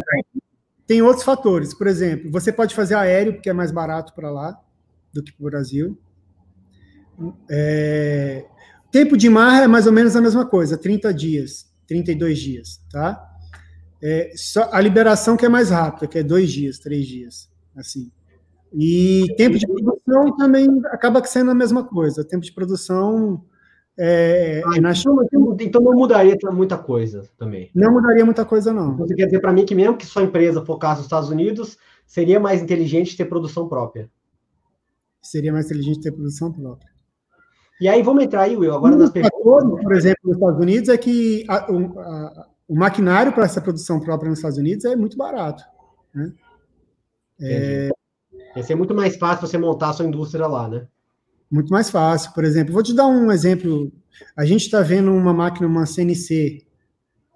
tem 0.88 1.02
outros 1.02 1.24
fatores. 1.24 1.74
Por 1.74 1.88
exemplo, 1.88 2.32
você 2.32 2.52
pode 2.52 2.74
fazer 2.74 2.96
aéreo, 2.96 3.34
porque 3.34 3.50
é 3.50 3.54
mais 3.54 3.72
barato 3.72 4.14
para 4.14 4.32
lá 4.32 4.63
do 5.14 5.24
que 5.24 5.32
para 5.32 5.42
o 5.42 5.50
Brasil. 5.50 5.98
É, 7.50 8.46
tempo 8.92 9.16
de 9.16 9.30
mar 9.30 9.64
é 9.64 9.68
mais 9.68 9.86
ou 9.86 9.94
menos 9.94 10.16
a 10.16 10.22
mesma 10.22 10.46
coisa, 10.46 10.78
30 10.78 11.14
dias, 11.14 11.72
32 11.88 12.40
dias, 12.40 12.82
tá? 12.92 13.30
É, 14.02 14.32
só 14.36 14.70
a 14.72 14.82
liberação 14.82 15.38
que 15.38 15.46
é 15.46 15.50
mais 15.50 15.70
rápida, 15.70 16.08
que 16.08 16.18
é 16.18 16.24
dois 16.24 16.52
dias, 16.52 16.80
três 16.80 17.06
dias, 17.06 17.50
assim. 17.76 18.12
E 18.76 19.28
tempo 19.38 19.58
de 19.58 19.68
produção 19.68 20.36
também 20.36 20.68
acaba 20.86 21.24
sendo 21.24 21.52
a 21.52 21.56
mesma 21.56 21.84
coisa. 21.84 22.24
Tempo 22.24 22.44
de 22.44 22.52
produção 22.52 23.46
é, 23.98 24.64
ah, 24.66 24.82
na 24.82 24.94
China, 24.94 25.24
então, 25.24 25.56
então 25.60 25.82
não 25.82 25.94
mudaria 25.94 26.36
muita 26.52 26.78
coisa 26.78 27.30
também. 27.38 27.70
Não 27.76 27.92
mudaria 27.92 28.26
muita 28.26 28.44
coisa, 28.44 28.74
não. 28.74 28.94
Então, 28.94 29.08
você 29.08 29.14
quer 29.14 29.26
dizer 29.26 29.40
para 29.40 29.54
mim 29.54 29.66
que 29.66 29.76
mesmo 29.76 29.96
que 29.96 30.06
sua 30.06 30.24
empresa 30.24 30.66
focasse 30.66 30.98
nos 30.98 31.06
Estados 31.06 31.30
Unidos, 31.30 31.78
seria 32.06 32.40
mais 32.40 32.62
inteligente 32.62 33.16
ter 33.16 33.26
produção 33.26 33.70
própria? 33.70 34.10
Seria 35.24 35.52
mais 35.52 35.66
inteligente 35.66 36.02
ter 36.02 36.12
produção 36.12 36.52
própria. 36.52 36.92
E 37.82 37.88
aí, 37.88 38.04
vamos 38.04 38.24
entrar 38.24 38.42
aí, 38.44 38.56
Will, 38.56 38.74
agora 38.74 38.96
um 38.96 39.00
nas 39.00 39.10
perguntas. 39.10 39.82
Por 39.82 39.94
exemplo, 39.94 40.20
nos 40.26 40.36
Estados 40.36 40.60
Unidos, 40.60 40.90
é 40.90 40.98
que 40.98 41.44
a, 41.48 41.72
o, 41.72 42.00
a, 42.00 42.48
o, 42.68 42.76
maquinário 42.76 43.34
para 43.34 43.46
essa 43.46 43.60
produção 43.60 44.00
própria 44.00 44.30
nos 44.30 44.40
Estados 44.40 44.58
Unidos 44.58 44.86
é 44.86 44.96
muito 44.96 45.18
barato. 45.18 45.64
Né? 46.14 46.34
É... 47.42 47.90
Ia 48.56 48.64
ser 48.64 48.76
muito 48.76 48.94
mais 48.94 49.16
fácil 49.16 49.48
você 49.48 49.58
montar 49.58 49.90
a 49.90 49.94
sua 49.94 50.06
indústria 50.06 50.46
lá, 50.46 50.70
né? 50.70 50.88
muito 51.54 51.70
mais 51.72 51.92
fácil. 51.92 52.34
Por 52.34 52.44
exemplo, 52.44 52.74
vou 52.74 52.82
te 52.82 52.96
dar 52.96 53.06
um 53.06 53.32
exemplo. 53.32 53.92
A 54.36 54.44
gente 54.44 54.62
está 54.62 54.82
vendo 54.82 55.12
uma 55.12 55.34
máquina, 55.34 55.68
uma 55.68 55.86
CNC. 55.86 56.66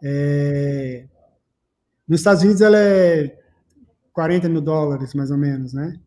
É... 0.03 1.05
Nos 2.07 2.21
Estados 2.21 2.41
Unidos 2.41 2.61
ela 2.61 2.79
é 2.79 3.37
40 4.13 4.49
mil 4.49 4.61
dólares, 4.61 5.13
mais 5.13 5.29
ou 5.29 5.37
menos, 5.37 5.73
né? 5.73 5.99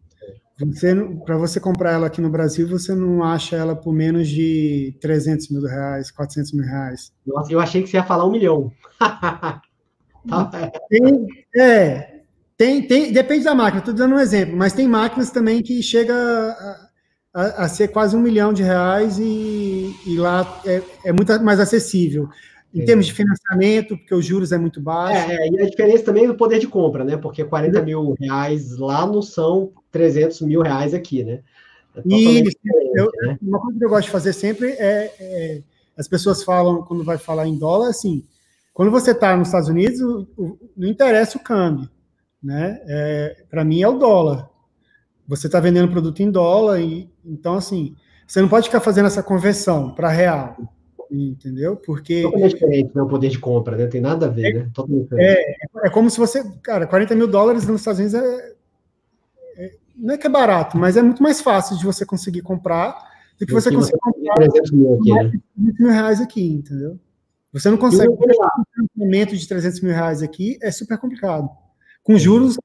Você, 0.67 0.95
para 1.25 1.37
você 1.37 1.59
comprar 1.59 1.93
ela 1.93 2.07
aqui 2.07 2.21
no 2.21 2.29
Brasil, 2.29 2.69
você 2.69 2.95
não 2.95 3.25
acha 3.25 3.57
ela 3.57 3.75
por 3.75 3.93
menos 3.93 4.29
de 4.29 4.95
300 5.01 5.49
mil 5.49 5.63
reais, 5.63 6.11
400 6.11 6.53
mil 6.53 6.65
reais. 6.65 7.13
Nossa, 7.27 7.53
eu 7.53 7.61
achei 7.61 7.83
que 7.83 7.89
você 7.89 7.97
ia 7.97 8.05
falar 8.05 8.27
um 8.27 8.31
milhão. 8.31 8.71
tem, 10.91 11.27
é, 11.57 12.21
tem, 12.57 12.87
tem, 12.87 13.13
depende 13.13 13.45
da 13.45 13.55
máquina, 13.55 13.79
estou 13.79 13.95
dando 13.95 14.17
um 14.17 14.21
exemplo, 14.21 14.55
mas 14.57 14.75
tem 14.75 14.87
máquinas 14.87 15.31
também 15.31 15.63
que 15.63 15.83
chega 15.83 16.15
a, 16.15 16.89
a, 17.33 17.65
a, 17.65 17.69
ser 17.69 17.89
quase 17.89 18.15
um 18.15 18.21
milhão 18.21 18.53
de 18.53 18.63
reais 18.63 19.19
e, 19.19 19.97
e 20.07 20.17
lá 20.19 20.61
é, 20.67 20.83
é, 21.07 21.13
muito 21.13 21.43
mais 21.43 21.59
acessível. 21.59 22.29
Em 22.73 22.85
termos 22.85 23.07
de 23.07 23.13
financiamento, 23.13 23.97
porque 23.97 24.15
os 24.15 24.25
juros 24.25 24.53
é 24.53 24.59
muito 24.59 24.81
baixo. 24.81 25.31
É, 25.31 25.49
e 25.49 25.61
a 25.61 25.69
diferença 25.69 26.05
também 26.05 26.25
é 26.25 26.29
do 26.29 26.37
poder 26.37 26.61
de 26.61 26.69
compra, 26.69 27.05
né? 27.05 27.17
Porque 27.17 27.43
40 27.45 27.83
mil 27.83 28.15
reais 28.19 28.77
lá 28.77 29.05
não 29.05 29.21
são 29.21 29.73
300 29.91 30.41
mil 30.43 30.63
reais 30.63 30.95
aqui, 30.95 31.25
né? 31.25 31.41
É 31.97 32.03
e 32.07 32.45
eu, 32.95 33.11
né? 33.23 33.39
uma 33.43 33.61
coisa 33.61 33.79
que 33.79 33.85
eu 33.85 33.89
gosto 33.89 34.05
de 34.05 34.13
fazer 34.13 34.33
sempre 34.33 34.69
é, 34.71 35.13
é, 35.19 35.63
as 35.97 36.07
pessoas 36.07 36.45
falam 36.45 36.83
quando 36.83 37.03
vai 37.03 37.19
falar 37.19 37.49
em 37.49 37.59
dólar 37.59 37.89
assim, 37.89 38.25
quando 38.73 38.93
você 38.93 39.11
está 39.11 39.37
nos 39.37 39.49
Estados 39.49 39.69
Unidos, 39.69 40.01
o, 40.01 40.29
o, 40.37 40.59
não 40.77 40.89
interessa 40.89 41.37
o 41.37 41.43
câmbio, 41.43 41.91
né? 42.41 42.81
É, 42.87 43.45
Para 43.51 43.65
mim 43.65 43.83
é 43.83 43.89
o 43.89 43.99
dólar. 43.99 44.49
Você 45.27 45.47
está 45.47 45.59
vendendo 45.59 45.91
produto 45.91 46.21
em 46.21 46.31
dólar 46.31 46.81
e 46.81 47.11
então 47.25 47.55
assim, 47.55 47.97
você 48.27 48.41
não 48.41 48.49
pode 48.49 48.67
ficar 48.67 48.81
fazendo 48.81 49.07
essa 49.07 49.25
conversão 49.25 49.93
para 49.93 50.09
real 50.09 50.57
entendeu? 51.11 51.77
Porque. 51.77 52.23
Totalmente 52.23 52.55
diferente, 52.55 52.91
né? 52.95 53.03
O 53.03 53.09
poder 53.09 53.29
de 53.29 53.39
compra, 53.39 53.77
né? 53.77 53.87
Tem 53.87 54.01
nada 54.01 54.27
a 54.27 54.29
ver, 54.29 54.57
é, 54.57 54.63
né? 54.63 54.71
É, 55.19 55.57
é 55.85 55.91
como 55.91 56.11
se 56.11 56.19
você. 56.19 56.45
Cara, 56.63 56.87
40 56.87 57.15
mil 57.15 57.27
dólares 57.27 57.67
nos 57.67 57.81
Estados 57.81 58.01
Unidos 58.01 58.15
é, 58.15 58.55
é, 59.57 59.73
Não 59.97 60.15
é 60.15 60.19
que 60.19 60.27
é 60.27 60.31
barato, 60.31 60.79
mas 60.79 60.97
é 60.97 61.03
muito 61.03 61.23
mais 61.23 61.41
fácil 61.41 61.77
de 61.77 61.85
você 61.85 62.07
conseguir 62.07 62.43
comprar 62.43 63.11
do 63.39 63.47
que 63.47 63.53
você 63.53 63.73
conseguir 63.73 63.99
comprar 63.99 64.35
300 64.35 64.71
mil, 64.71 64.95
aqui, 64.95 65.13
né? 65.13 65.33
mil 65.57 65.91
reais 65.91 66.21
aqui, 66.21 66.47
entendeu? 66.47 66.99
Você 67.53 67.71
não 67.71 67.79
consegue 67.79 68.11
um 68.11 68.17
financiamento 68.17 69.37
de 69.37 69.49
300 69.49 69.81
mil 69.81 69.93
reais 69.93 70.23
aqui, 70.23 70.59
é 70.63 70.71
super 70.71 70.99
complicado. 70.99 71.49
Com 72.03 72.17
juros 72.17 72.57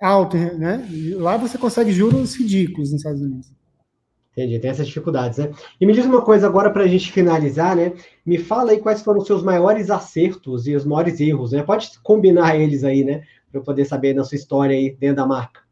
altos, 0.00 0.40
né? 0.58 0.86
Lá 1.16 1.36
você 1.36 1.56
consegue 1.58 1.92
juros 1.92 2.34
ridículos 2.34 2.90
nos 2.90 3.00
Estados 3.00 3.20
Unidos. 3.20 3.52
Entendi, 4.36 4.58
tem 4.58 4.70
essas 4.70 4.86
dificuldades, 4.86 5.38
né? 5.38 5.50
E 5.80 5.86
me 5.86 5.94
diz 5.94 6.04
uma 6.04 6.20
coisa 6.20 6.46
agora 6.46 6.70
para 6.70 6.84
a 6.84 6.86
gente 6.86 7.10
finalizar, 7.10 7.74
né? 7.74 7.94
Me 8.24 8.36
fala 8.36 8.72
aí 8.72 8.78
quais 8.78 9.00
foram 9.00 9.20
os 9.20 9.26
seus 9.26 9.42
maiores 9.42 9.88
acertos 9.88 10.66
e 10.66 10.76
os 10.76 10.84
maiores 10.84 11.18
erros, 11.20 11.52
né? 11.52 11.62
Pode 11.62 11.98
combinar 12.02 12.54
eles 12.54 12.84
aí, 12.84 13.02
né? 13.02 13.22
Para 13.50 13.60
eu 13.60 13.64
poder 13.64 13.86
saber 13.86 14.14
na 14.14 14.24
sua 14.24 14.36
história 14.36 14.76
aí 14.76 14.94
dentro 14.94 15.16
da 15.16 15.26
marca. 15.26 15.62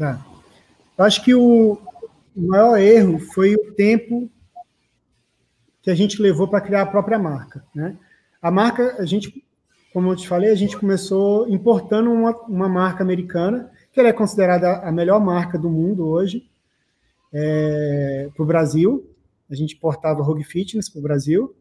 É. 0.00 0.16
Eu 0.96 1.04
acho 1.04 1.24
que 1.24 1.34
o 1.34 1.76
maior 2.36 2.78
erro 2.78 3.18
foi 3.18 3.56
o 3.56 3.72
tempo 3.74 4.30
que 5.82 5.90
a 5.90 5.94
gente 5.94 6.22
levou 6.22 6.46
para 6.46 6.60
criar 6.60 6.82
a 6.82 6.86
própria 6.86 7.18
marca, 7.18 7.64
né? 7.74 7.96
A 8.40 8.48
marca, 8.48 8.94
a 9.00 9.04
gente, 9.04 9.44
como 9.92 10.12
eu 10.12 10.16
te 10.16 10.28
falei, 10.28 10.52
a 10.52 10.54
gente 10.54 10.76
começou 10.76 11.48
importando 11.48 12.12
uma, 12.12 12.30
uma 12.42 12.68
marca 12.68 13.02
americana, 13.02 13.72
que 13.92 13.98
ela 13.98 14.10
é 14.10 14.12
considerada 14.12 14.86
a 14.86 14.92
melhor 14.92 15.20
marca 15.20 15.58
do 15.58 15.68
mundo 15.68 16.06
hoje, 16.06 16.47
é, 17.32 18.30
para 18.34 18.42
o 18.42 18.46
Brasil. 18.46 19.08
A 19.50 19.54
gente 19.54 19.74
importava 19.74 20.22
Rogue 20.22 20.44
Fitness 20.44 20.88
para 20.88 20.98
o 20.98 21.02
Brasil. 21.02 21.54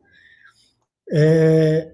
É, 1.11 1.93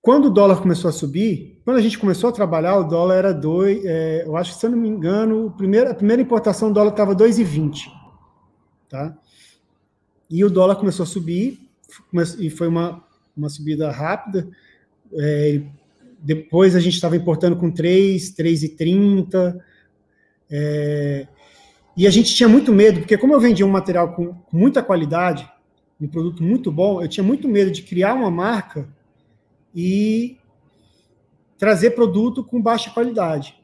quando 0.00 0.26
o 0.26 0.30
dólar 0.30 0.60
começou 0.60 0.88
a 0.88 0.92
subir, 0.92 1.60
quando 1.64 1.76
a 1.76 1.82
gente 1.82 1.98
começou 1.98 2.30
a 2.30 2.32
trabalhar, 2.32 2.76
o 2.76 2.84
dólar 2.84 3.16
era 3.16 3.34
2, 3.34 3.84
é, 3.84 4.24
eu 4.26 4.36
acho 4.36 4.54
que, 4.54 4.60
se 4.60 4.66
eu 4.66 4.70
não 4.70 4.78
me 4.78 4.88
engano, 4.88 5.52
primeiro, 5.56 5.90
a 5.90 5.94
primeira 5.94 6.22
importação 6.22 6.68
do 6.68 6.74
dólar 6.74 6.90
estava 6.90 7.14
2,20. 7.14 7.90
Tá? 8.88 9.16
E 10.30 10.44
o 10.44 10.50
dólar 10.50 10.76
começou 10.76 11.02
a 11.02 11.06
subir, 11.06 11.68
e 12.38 12.50
foi 12.50 12.68
uma, 12.68 13.04
uma 13.36 13.48
subida 13.48 13.90
rápida. 13.90 14.48
É, 15.12 15.62
depois 16.18 16.74
a 16.74 16.80
gente 16.80 16.94
estava 16.94 17.16
importando 17.16 17.56
com 17.56 17.70
3, 17.70 18.34
3,30. 18.34 19.60
É, 20.50 21.28
e 21.98 22.06
a 22.06 22.10
gente 22.10 22.32
tinha 22.32 22.48
muito 22.48 22.72
medo, 22.72 23.00
porque 23.00 23.18
como 23.18 23.34
eu 23.34 23.40
vendia 23.40 23.66
um 23.66 23.70
material 23.70 24.12
com, 24.14 24.32
muita 24.52 24.80
qualidade, 24.84 25.50
um 26.00 26.06
produto 26.06 26.44
muito 26.44 26.70
bom, 26.70 27.02
eu 27.02 27.08
tinha 27.08 27.24
muito 27.24 27.48
medo 27.48 27.72
de 27.72 27.82
criar 27.82 28.14
uma 28.14 28.30
marca 28.30 28.88
e 29.74 30.38
trazer 31.58 31.90
produto 31.90 32.44
com 32.44 32.62
baixa 32.62 32.88
qualidade. 32.90 33.60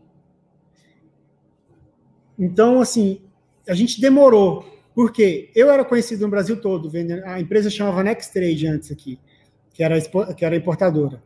Então, 2.36 2.80
assim, 2.80 3.20
a 3.68 3.74
gente 3.74 4.00
demorou, 4.00 4.66
porque 4.96 5.52
eu 5.54 5.70
era 5.70 5.84
conhecido 5.84 6.24
no 6.24 6.30
Brasil 6.30 6.60
todo, 6.60 6.90
vendendo, 6.90 7.24
a 7.26 7.40
empresa 7.40 7.70
chamava 7.70 8.02
Next 8.02 8.32
Trade 8.32 8.66
antes 8.66 8.90
aqui, 8.90 9.16
que 9.72 9.80
era, 9.80 10.00
que 10.34 10.44
era 10.44 10.56
importadora 10.56 11.22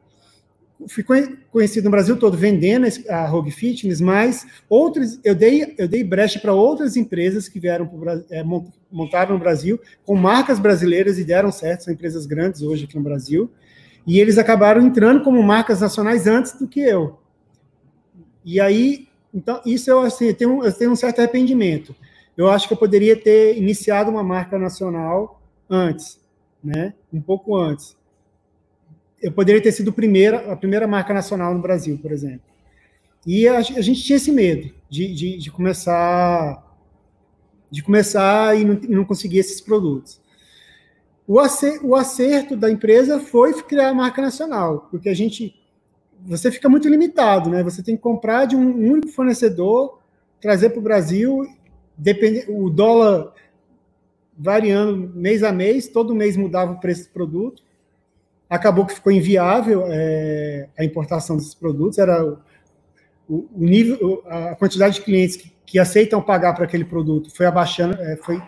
fui 0.86 1.04
conhecido 1.50 1.84
no 1.84 1.90
Brasil 1.90 2.16
todo 2.16 2.36
vendendo 2.36 2.86
a 3.08 3.26
Rogue 3.26 3.50
Fitness, 3.50 4.00
mas 4.00 4.46
outros 4.68 5.18
eu 5.24 5.34
dei 5.34 5.74
eu 5.76 5.88
dei 5.88 6.04
brecha 6.04 6.38
para 6.38 6.52
outras 6.52 6.96
empresas 6.96 7.48
que 7.48 7.58
vieram 7.58 7.86
para 7.86 8.22
é, 8.30 8.44
montaram 8.90 9.32
no 9.32 9.40
Brasil 9.40 9.80
com 10.04 10.14
marcas 10.14 10.58
brasileiras 10.58 11.18
e 11.18 11.24
deram 11.24 11.50
certo, 11.50 11.84
são 11.84 11.92
empresas 11.92 12.26
grandes 12.26 12.62
hoje 12.62 12.84
aqui 12.84 12.96
no 12.96 13.02
Brasil, 13.02 13.50
e 14.06 14.20
eles 14.20 14.38
acabaram 14.38 14.80
entrando 14.80 15.22
como 15.24 15.42
marcas 15.42 15.80
nacionais 15.80 16.26
antes 16.26 16.52
do 16.52 16.68
que 16.68 16.80
eu. 16.80 17.18
E 18.44 18.60
aí, 18.60 19.08
então 19.34 19.60
isso 19.66 19.90
eu 19.90 20.00
assim, 20.00 20.26
eu 20.26 20.34
tenho, 20.34 20.64
eu 20.64 20.72
tenho 20.72 20.92
um 20.92 20.96
certo 20.96 21.18
arrependimento. 21.18 21.94
Eu 22.36 22.48
acho 22.48 22.68
que 22.68 22.72
eu 22.72 22.78
poderia 22.78 23.16
ter 23.16 23.58
iniciado 23.58 24.10
uma 24.10 24.22
marca 24.22 24.56
nacional 24.58 25.42
antes, 25.68 26.20
né? 26.62 26.94
Um 27.12 27.20
pouco 27.20 27.56
antes 27.56 27.97
eu 29.20 29.33
poderia 29.33 29.61
ter 29.61 29.72
sido 29.72 29.92
primeira, 29.92 30.52
a 30.52 30.57
primeira 30.57 30.87
marca 30.87 31.12
nacional 31.12 31.52
no 31.54 31.61
Brasil, 31.61 31.98
por 31.98 32.12
exemplo. 32.12 32.42
E 33.26 33.48
a, 33.48 33.59
a 33.59 33.62
gente 33.62 34.02
tinha 34.02 34.16
esse 34.16 34.31
medo 34.31 34.72
de, 34.88 35.12
de, 35.12 35.38
de, 35.38 35.50
começar 35.50 36.64
de 37.70 37.83
começar 37.83 38.59
e 38.59 38.64
não, 38.64 38.81
não 38.88 39.04
conseguir 39.04 39.38
esses 39.38 39.61
produtos. 39.61 40.20
O 41.26 41.38
acerto, 41.38 41.87
o 41.87 41.94
acerto 41.94 42.57
da 42.57 42.70
empresa 42.70 43.20
foi 43.20 43.52
criar 43.62 43.90
a 43.90 43.94
marca 43.94 44.22
nacional, 44.22 44.88
porque 44.90 45.09
a 45.09 45.14
gente 45.14 45.54
você 46.26 46.50
fica 46.50 46.68
muito 46.68 46.88
limitado, 46.88 47.48
né? 47.48 47.62
Você 47.62 47.83
tem 47.83 47.96
que 47.96 48.02
comprar 48.02 48.44
de 48.46 48.57
um 48.57 48.90
único 48.90 49.09
fornecedor, 49.09 50.00
trazer 50.40 50.70
para 50.70 50.81
o 50.81 50.83
Brasil, 50.83 51.46
depende, 51.96 52.44
o 52.48 52.70
dólar 52.70 53.33
variando 54.37 55.12
mês 55.14 55.42
a 55.42 55.52
mês, 55.52 55.87
todo 55.87 56.14
mês 56.14 56.37
mudava 56.37 56.72
o 56.72 56.81
preço 56.81 57.04
do 57.04 57.12
produto 57.12 57.62
acabou 58.48 58.87
que 58.87 58.94
ficou 58.94 59.12
inviável 59.12 59.84
é, 59.88 60.68
a 60.78 60.84
importação 60.84 61.37
desses 61.37 61.54
produtos, 61.54 61.98
era 61.98 62.24
o, 63.28 63.46
o, 63.54 63.64
nível, 63.64 64.22
a 64.26 64.54
quantidade 64.54 64.96
de 64.96 65.02
clientes 65.02 65.37
que, 65.37 65.52
que 65.66 65.78
aceitam 65.78 66.22
pagar 66.22 66.54
para 66.54 66.64
aquele 66.64 66.84
produto 66.84 67.30
foi 67.34 67.46
abaixando, 67.46 68.00
é, 68.00 68.16
foi 68.16 68.42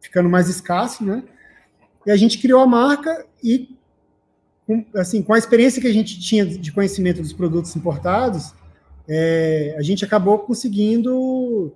ficando 0.00 0.28
mais 0.28 0.48
escasso, 0.48 1.04
né? 1.04 1.22
E 2.06 2.10
a 2.10 2.16
gente 2.16 2.38
criou 2.38 2.60
a 2.60 2.66
marca 2.66 3.26
e, 3.44 3.76
com, 4.66 4.84
assim, 4.96 5.22
com 5.22 5.34
a 5.34 5.38
experiência 5.38 5.80
que 5.80 5.88
a 5.88 5.92
gente 5.92 6.18
tinha 6.18 6.44
de 6.44 6.72
conhecimento 6.72 7.20
dos 7.20 7.32
produtos 7.32 7.76
importados, 7.76 8.54
é, 9.08 9.74
a 9.78 9.82
gente 9.82 10.04
acabou 10.04 10.38
conseguindo 10.38 11.72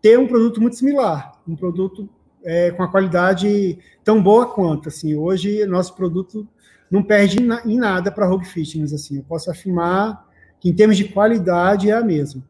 ter 0.00 0.18
um 0.18 0.26
produto 0.26 0.60
muito 0.60 0.76
similar, 0.76 1.40
um 1.46 1.56
produto 1.56 2.08
é, 2.44 2.70
com 2.72 2.82
a 2.82 2.88
qualidade 2.88 3.78
tão 4.04 4.22
boa 4.22 4.46
quanto. 4.46 4.88
Assim, 4.88 5.14
hoje 5.14 5.64
nosso 5.66 5.94
produto 5.94 6.46
não 6.92 7.02
perde 7.02 7.38
em 7.64 7.78
nada 7.78 8.12
para 8.12 8.26
Rogue 8.26 8.44
Fitness, 8.44 8.92
assim. 8.92 9.16
Eu 9.16 9.24
posso 9.24 9.50
afirmar 9.50 10.28
que 10.60 10.68
em 10.68 10.74
termos 10.74 10.98
de 10.98 11.08
qualidade 11.08 11.88
é 11.88 11.94
a 11.94 12.04
mesma. 12.04 12.42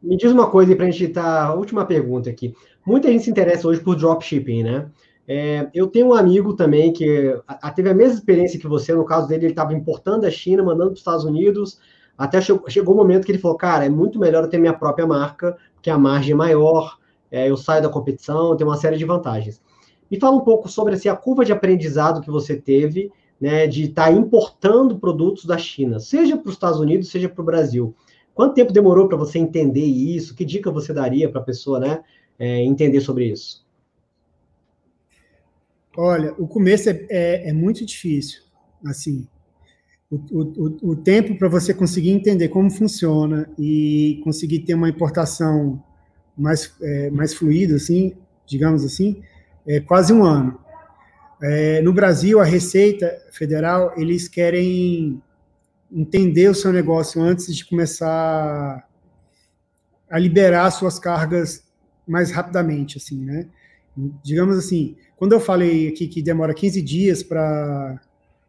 Me 0.00 0.16
diz 0.16 0.30
uma 0.30 0.48
coisa 0.48 0.74
para 0.76 0.86
a 0.86 0.90
gente 0.90 1.04
estar. 1.04 1.48
Tá, 1.48 1.54
última 1.54 1.84
pergunta 1.84 2.30
aqui. 2.30 2.54
Muita 2.86 3.10
gente 3.10 3.24
se 3.24 3.30
interessa 3.30 3.66
hoje 3.66 3.80
por 3.80 3.96
dropshipping, 3.96 4.62
né? 4.62 4.90
É, 5.26 5.68
eu 5.74 5.88
tenho 5.88 6.08
um 6.08 6.14
amigo 6.14 6.54
também 6.54 6.92
que 6.92 7.36
a, 7.48 7.70
teve 7.72 7.90
a 7.90 7.94
mesma 7.94 8.14
experiência 8.14 8.60
que 8.60 8.68
você. 8.68 8.94
No 8.94 9.04
caso 9.04 9.26
dele, 9.26 9.46
ele 9.46 9.52
estava 9.52 9.74
importando 9.74 10.20
da 10.20 10.30
China, 10.30 10.62
mandando 10.62 10.90
para 10.90 10.94
os 10.94 11.00
Estados 11.00 11.24
Unidos. 11.24 11.80
Até 12.16 12.40
chegou, 12.40 12.70
chegou 12.70 12.94
o 12.94 12.96
momento 12.96 13.24
que 13.24 13.32
ele 13.32 13.38
falou: 13.38 13.56
Cara, 13.56 13.84
é 13.84 13.88
muito 13.88 14.20
melhor 14.20 14.44
eu 14.44 14.48
ter 14.48 14.58
minha 14.58 14.72
própria 14.74 15.06
marca, 15.06 15.56
porque 15.74 15.90
a 15.90 15.98
margem 15.98 16.32
é 16.32 16.36
maior, 16.36 16.96
é, 17.28 17.50
eu 17.50 17.56
saio 17.56 17.82
da 17.82 17.88
competição, 17.88 18.56
tem 18.56 18.64
uma 18.64 18.76
série 18.76 18.96
de 18.96 19.04
vantagens. 19.04 19.60
Me 20.10 20.18
fala 20.18 20.36
um 20.36 20.40
pouco 20.40 20.68
sobre 20.68 20.94
assim, 20.94 21.08
a 21.08 21.16
curva 21.16 21.44
de 21.44 21.52
aprendizado 21.52 22.20
que 22.20 22.30
você 22.30 22.56
teve, 22.56 23.10
né, 23.40 23.66
de 23.66 23.84
estar 23.84 24.06
tá 24.06 24.12
importando 24.12 24.98
produtos 24.98 25.44
da 25.44 25.58
China, 25.58 25.98
seja 25.98 26.36
para 26.36 26.48
os 26.48 26.54
Estados 26.54 26.80
Unidos, 26.80 27.10
seja 27.10 27.28
para 27.28 27.42
o 27.42 27.44
Brasil. 27.44 27.94
Quanto 28.34 28.54
tempo 28.54 28.72
demorou 28.72 29.08
para 29.08 29.16
você 29.16 29.38
entender 29.38 29.84
isso? 29.84 30.34
Que 30.34 30.44
dica 30.44 30.70
você 30.70 30.92
daria 30.92 31.28
para 31.28 31.40
a 31.40 31.44
pessoa, 31.44 31.78
né, 31.78 32.02
é, 32.38 32.62
entender 32.64 33.00
sobre 33.00 33.26
isso? 33.26 33.64
Olha, 35.96 36.34
o 36.38 36.48
começo 36.48 36.90
é, 36.90 37.06
é, 37.08 37.50
é 37.50 37.52
muito 37.52 37.86
difícil, 37.86 38.42
assim, 38.84 39.28
o, 40.10 40.16
o, 40.16 40.90
o 40.90 40.96
tempo 40.96 41.36
para 41.38 41.48
você 41.48 41.72
conseguir 41.72 42.10
entender 42.10 42.48
como 42.48 42.70
funciona 42.70 43.48
e 43.58 44.20
conseguir 44.24 44.60
ter 44.60 44.74
uma 44.74 44.88
importação 44.88 45.82
mais, 46.36 46.74
é, 46.82 47.10
mais 47.10 47.34
fluida, 47.34 47.76
assim, 47.76 48.14
digamos 48.46 48.84
assim, 48.84 49.22
é, 49.66 49.80
quase 49.80 50.12
um 50.12 50.24
ano. 50.24 50.58
É, 51.42 51.82
no 51.82 51.92
Brasil, 51.92 52.40
a 52.40 52.44
Receita 52.44 53.10
Federal, 53.32 53.92
eles 53.96 54.28
querem 54.28 55.22
entender 55.92 56.48
o 56.48 56.54
seu 56.54 56.72
negócio 56.72 57.20
antes 57.22 57.54
de 57.54 57.64
começar 57.64 58.88
a 60.10 60.18
liberar 60.18 60.70
suas 60.70 60.98
cargas 60.98 61.64
mais 62.06 62.30
rapidamente, 62.30 62.98
assim, 62.98 63.24
né? 63.24 63.46
Digamos 64.22 64.58
assim, 64.58 64.96
quando 65.16 65.32
eu 65.32 65.40
falei 65.40 65.88
aqui 65.88 66.08
que 66.08 66.22
demora 66.22 66.52
15 66.52 66.82
dias 66.82 67.22
para 67.22 68.00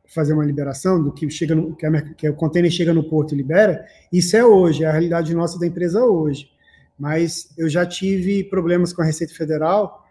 fazer 0.08 0.34
uma 0.34 0.46
liberação, 0.46 1.02
do 1.04 1.12
que 1.12 1.30
chega 1.30 1.56
no, 1.56 1.76
que, 1.76 1.86
a, 1.86 2.02
que 2.14 2.30
o 2.30 2.36
container 2.36 2.72
chega 2.72 2.94
no 2.94 3.04
porto 3.04 3.34
e 3.34 3.38
libera, 3.38 3.86
isso 4.12 4.36
é 4.36 4.46
hoje, 4.46 4.84
é 4.84 4.88
a 4.88 4.92
realidade 4.92 5.34
nossa 5.36 5.60
da 5.60 5.68
empresa 5.68 6.04
hoje. 6.04 6.50
Mas 6.98 7.50
eu 7.58 7.68
já 7.68 7.86
tive 7.86 8.44
problemas 8.44 8.94
com 8.94 9.02
a 9.02 9.06
Receita 9.06 9.34
Federal 9.34 10.05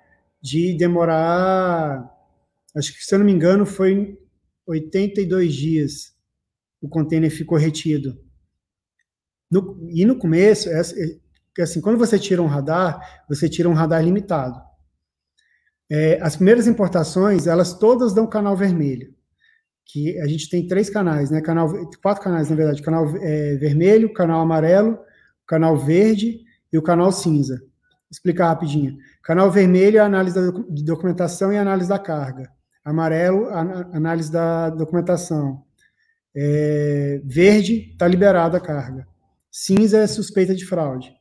de 0.44 0.76
demorar, 0.76 2.06
acho 2.76 2.92
que 2.92 3.02
se 3.02 3.14
eu 3.14 3.18
não 3.18 3.24
me 3.24 3.32
engano, 3.32 3.64
foi 3.64 4.18
82 4.66 5.54
dias 5.54 6.14
o 6.82 6.88
container 6.88 7.30
ficou 7.30 7.56
retido. 7.56 8.22
No, 9.50 9.88
e 9.90 10.04
no 10.04 10.18
começo, 10.18 10.68
é, 10.68 10.82
é, 11.58 11.62
assim, 11.62 11.80
quando 11.80 11.96
você 11.96 12.18
tira 12.18 12.42
um 12.42 12.46
radar, 12.46 13.24
você 13.26 13.48
tira 13.48 13.70
um 13.70 13.72
radar 13.72 14.04
limitado. 14.04 14.60
É, 15.90 16.20
as 16.20 16.36
primeiras 16.36 16.66
importações, 16.66 17.46
elas 17.46 17.78
todas 17.78 18.12
dão 18.12 18.26
canal 18.26 18.54
vermelho 18.54 19.14
que 19.86 20.18
a 20.20 20.26
gente 20.26 20.50
tem 20.50 20.66
três 20.66 20.90
canais, 20.90 21.30
né? 21.30 21.40
Canal, 21.40 21.70
quatro 22.02 22.22
canais, 22.22 22.50
na 22.50 22.56
verdade: 22.56 22.82
canal 22.82 23.06
é, 23.16 23.56
vermelho, 23.56 24.12
canal 24.12 24.42
amarelo, 24.42 24.98
canal 25.46 25.74
verde 25.78 26.40
e 26.70 26.76
o 26.76 26.82
canal 26.82 27.10
cinza. 27.10 27.64
Explicar 28.14 28.46
rapidinho. 28.46 28.96
Canal 29.24 29.50
vermelho 29.50 29.98
é 29.98 30.00
a 30.00 30.04
análise 30.06 30.38
de 30.70 30.84
documentação 30.84 31.52
e 31.52 31.58
análise 31.58 31.88
da 31.88 31.98
carga. 31.98 32.48
Amarelo, 32.84 33.48
análise 33.92 34.30
da 34.30 34.70
documentação. 34.70 35.64
É, 36.36 37.20
verde, 37.24 37.90
está 37.90 38.06
liberada 38.06 38.56
a 38.56 38.60
carga. 38.60 39.04
Cinza 39.50 39.98
é 39.98 40.06
suspeita 40.06 40.54
de 40.54 40.64
fraude. 40.64 41.12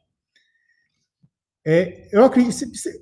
É, 1.66 2.10
eu 2.12 2.24
acredito, 2.24 2.54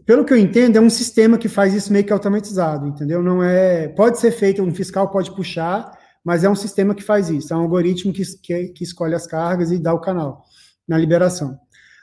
pelo 0.06 0.23
que 0.23 0.32
eu 0.32 0.38
entendo, 0.38 0.77
é 0.77 0.82
um 0.82 0.89
sistema 0.89 1.38
que 1.38 1.49
faz 1.49 1.73
isso 1.73 1.91
meio 1.91 2.06
que 2.06 2.13
automatizado, 2.13 2.88
entendeu? 2.88 3.21
Não 3.21 3.43
é, 3.43 3.89
pode 3.89 4.19
ser 4.19 4.32
feito, 4.32 4.63
um 4.63 4.73
fiscal 4.73 5.10
pode 5.10 5.36
puxar, 5.36 5.91
mas 6.23 6.45
é 6.45 6.49
um 6.49 6.56
sistema 6.56 6.95
que 6.95 7.04
faz 7.04 7.30
isso, 7.30 7.51
é 7.54 7.58
um 7.58 7.62
algoritmo 7.62 8.13
que, 8.13 8.23
que, 8.38 8.67
que 8.69 8.84
escolhe 8.84 9.15
as 9.15 9.27
cargas 9.27 9.71
e 9.71 9.80
dá 9.80 9.93
o 9.93 9.99
canal 9.99 10.45
na 10.88 10.97
liberação. 10.97 11.60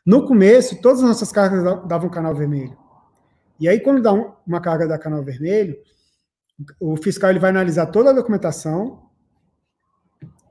No 0.08 0.24
começo, 0.24 0.80
todas 0.80 1.00
as 1.00 1.06
nossas 1.06 1.30
cargas 1.30 1.62
davam 1.86 2.08
canal 2.08 2.34
vermelho. 2.34 2.74
E 3.60 3.68
aí, 3.68 3.78
quando 3.78 4.00
dá 4.00 4.10
um, 4.10 4.32
uma 4.46 4.58
carga 4.58 4.88
da 4.88 4.98
canal 4.98 5.22
vermelho, 5.22 5.76
o 6.80 6.96
fiscal 6.96 7.28
ele 7.28 7.38
vai 7.38 7.50
analisar 7.50 7.84
toda 7.88 8.08
a 8.08 8.14
documentação, 8.14 9.02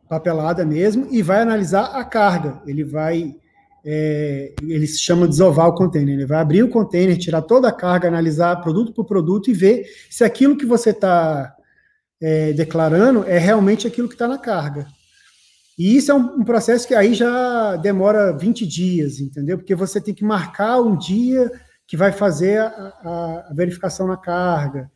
papelada 0.07 0.63
mesmo, 0.63 1.07
e 1.09 1.23
vai 1.23 1.41
analisar 1.41 1.85
a 1.85 2.05
carga. 2.05 2.61
Ele 2.67 2.83
vai 2.83 3.35
é, 3.83 4.53
ele 4.61 4.85
se 4.85 4.99
chama 4.99 5.27
desovar 5.27 5.69
o 5.69 5.73
container. 5.73 6.13
Ele 6.13 6.27
vai 6.27 6.37
abrir 6.37 6.61
o 6.61 6.69
container, 6.69 7.17
tirar 7.17 7.41
toda 7.41 7.69
a 7.69 7.73
carga, 7.73 8.07
analisar 8.07 8.61
produto 8.61 8.93
por 8.93 9.05
produto 9.05 9.49
e 9.49 9.55
ver 9.55 9.87
se 10.07 10.23
aquilo 10.23 10.55
que 10.55 10.67
você 10.67 10.91
está 10.91 11.55
é, 12.21 12.53
declarando 12.53 13.23
é 13.23 13.39
realmente 13.39 13.87
aquilo 13.87 14.07
que 14.07 14.13
está 14.13 14.27
na 14.27 14.37
carga. 14.37 14.85
E 15.77 15.95
isso 15.95 16.11
é 16.11 16.15
um, 16.15 16.39
um, 16.39 16.43
processo 16.43 16.87
que 16.87 16.95
aí 16.95 17.13
já 17.13 17.75
demora 17.75 18.35
20 18.35 18.65
dias, 18.65 19.19
entendeu? 19.19 19.57
Porque 19.57 19.75
você 19.75 20.01
tem 20.01 20.13
que 20.13 20.23
marcar 20.23 20.81
um 20.81 20.97
dia 20.97 21.51
que 21.85 21.95
vai 21.95 22.11
fazer 22.11 22.59
a, 22.59 23.45
a, 23.49 23.53
verificação 23.53 24.07
na 24.07 24.17
carga. 24.17 24.91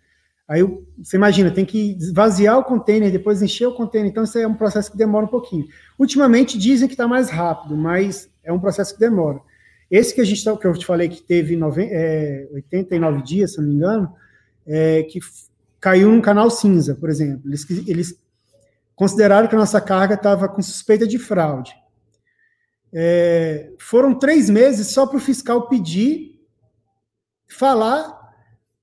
Aí 0.48 0.62
você 0.98 1.16
imagina, 1.16 1.52
tem 1.52 1.64
que 1.64 1.96
esvaziar 1.98 2.58
o 2.58 2.64
container, 2.64 3.12
depois 3.12 3.42
encher 3.42 3.68
o 3.68 3.76
container. 3.76 4.10
Então, 4.10 4.24
isso 4.24 4.38
é 4.38 4.48
um 4.48 4.56
processo 4.56 4.92
que 4.92 4.98
demora 4.98 5.26
um 5.26 5.30
pouquinho. 5.30 5.66
Ultimamente 6.00 6.58
dizem 6.58 6.88
que 6.88 6.96
está 6.96 7.08
mais 7.08 7.30
rápido, 7.30 7.78
mas 7.78 8.30
é 8.44 8.52
um 8.52 8.60
processo 8.60 8.94
que 8.96 9.00
demora. 9.00 9.40
Esse 9.90 10.16
que 10.16 10.22
a 10.22 10.26
gente 10.26 10.44
tá, 10.44 10.58
que 10.58 10.66
eu 10.66 10.74
te 10.74 10.86
falei 10.86 11.08
que 11.10 11.22
teve 11.22 11.56
nove, 11.56 11.88
é, 11.92 12.50
89 12.54 13.22
dias, 13.22 13.54
se 13.54 13.62
não 13.62 13.68
me 13.68 13.76
engano, 13.76 14.12
é, 14.66 15.04
que 15.04 15.20
caiu 15.80 16.10
num 16.10 16.22
canal 16.22 16.50
cinza, 16.50 16.96
por 16.96 17.10
exemplo. 17.10 17.42
Eles, 17.48 17.70
eles 17.88 18.18
consideraram 19.02 19.48
que 19.48 19.56
a 19.56 19.58
nossa 19.58 19.82
carga 19.82 20.14
estava 20.14 20.48
com 20.48 20.62
suspeita 20.62 21.08
de 21.08 21.18
fraude. 21.18 21.74
É, 22.94 23.74
foram 23.80 24.14
três 24.14 24.48
meses 24.48 24.90
só 24.90 25.08
para 25.08 25.18
o 25.18 25.20
fiscal 25.20 25.68
pedir, 25.68 26.40
falar 27.50 28.16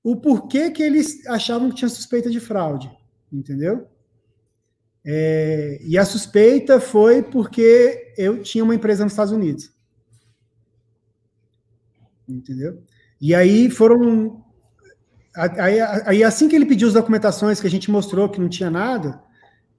o 0.03 0.17
porquê 0.17 0.71
que 0.71 0.83
eles 0.83 1.25
achavam 1.25 1.69
que 1.69 1.77
tinha 1.77 1.87
suspeita 1.87 2.29
de 2.29 2.41
fraude, 2.41 2.91
entendeu? 3.31 3.87
É, 5.05 5.79
e 5.83 5.97
a 5.97 6.03
suspeita 6.03 6.81
foi 6.81 7.23
porque 7.23 8.13
eu 8.17 8.43
tinha 8.43 8.65
uma 8.65 8.75
empresa 8.75 9.05
nos 9.05 9.13
Estados 9.13 9.31
Unidos. 9.31 9.71
Entendeu? 12.27 12.83
E 13.21 13.33
aí 13.33 13.69
foram. 13.69 14.43
Aí, 15.33 15.79
aí, 15.79 16.23
assim 16.25 16.49
que 16.49 16.57
ele 16.57 16.65
pediu 16.65 16.89
as 16.89 16.93
documentações 16.93 17.61
que 17.61 17.67
a 17.67 17.71
gente 17.71 17.89
mostrou 17.89 18.27
que 18.27 18.41
não 18.41 18.49
tinha 18.49 18.69
nada, 18.69 19.23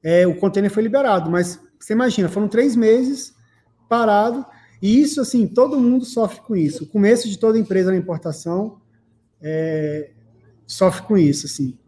é, 0.02 0.26
o 0.26 0.34
container 0.34 0.70
foi 0.70 0.82
liberado. 0.82 1.30
Mas 1.30 1.60
você 1.78 1.92
imagina, 1.92 2.28
foram 2.28 2.48
três 2.48 2.76
meses 2.76 3.34
parado. 3.88 4.44
E 4.80 5.00
isso, 5.00 5.20
assim, 5.20 5.46
todo 5.46 5.78
mundo 5.78 6.04
sofre 6.04 6.40
com 6.40 6.56
isso. 6.56 6.84
O 6.84 6.86
começo 6.86 7.28
de 7.28 7.38
toda 7.38 7.58
empresa 7.58 7.90
na 7.90 7.96
importação 7.96 8.80
é, 9.40 10.10
sofre 10.66 11.02
com 11.02 11.18
isso, 11.18 11.46
assim. 11.46 11.78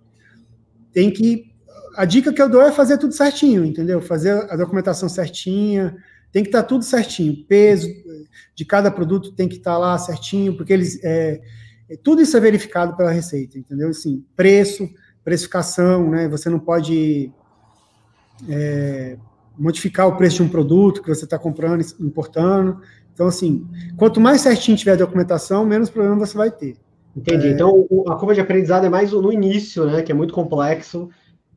Tem 0.92 1.10
que 1.10 1.52
a 1.96 2.04
dica 2.04 2.32
que 2.32 2.40
eu 2.40 2.48
dou 2.48 2.62
é 2.62 2.72
fazer 2.72 2.98
tudo 2.98 3.12
certinho, 3.12 3.64
entendeu? 3.64 4.00
Fazer 4.00 4.30
a 4.50 4.56
documentação 4.56 5.08
certinha, 5.08 5.96
tem 6.30 6.42
que 6.42 6.48
estar 6.48 6.62
tá 6.62 6.68
tudo 6.68 6.84
certinho. 6.84 7.44
Peso 7.46 7.88
de 8.54 8.64
cada 8.64 8.90
produto 8.90 9.32
tem 9.32 9.48
que 9.48 9.56
estar 9.56 9.72
tá 9.72 9.78
lá 9.78 9.98
certinho, 9.98 10.56
porque 10.56 10.72
eles 10.72 11.02
é, 11.04 11.40
é, 11.88 11.96
tudo 12.02 12.22
isso 12.22 12.36
é 12.36 12.40
verificado 12.40 12.96
pela 12.96 13.10
Receita, 13.10 13.58
entendeu? 13.58 13.90
Assim, 13.90 14.24
preço, 14.34 14.88
precificação, 15.22 16.10
né? 16.10 16.28
Você 16.28 16.48
não 16.48 16.58
pode 16.58 17.30
é, 18.48 19.16
modificar 19.58 20.08
o 20.08 20.16
preço 20.16 20.36
de 20.36 20.42
um 20.42 20.48
produto 20.48 21.02
que 21.02 21.08
você 21.08 21.24
está 21.24 21.38
comprando, 21.38 21.84
importando. 22.00 22.80
Então, 23.12 23.26
assim, 23.26 23.66
quanto 23.96 24.20
mais 24.20 24.40
certinho 24.40 24.76
tiver 24.76 24.92
a 24.92 24.96
documentação, 24.96 25.64
menos 25.64 25.90
problema 25.90 26.16
você 26.16 26.36
vai 26.36 26.50
ter. 26.50 26.76
Entendi. 27.16 27.48
É... 27.48 27.50
Então, 27.50 27.86
a 28.08 28.14
curva 28.16 28.34
de 28.34 28.40
aprendizado 28.40 28.86
é 28.86 28.88
mais 28.88 29.12
no 29.12 29.32
início, 29.32 29.84
né? 29.86 30.02
Que 30.02 30.12
é 30.12 30.14
muito 30.14 30.32
complexo 30.32 31.10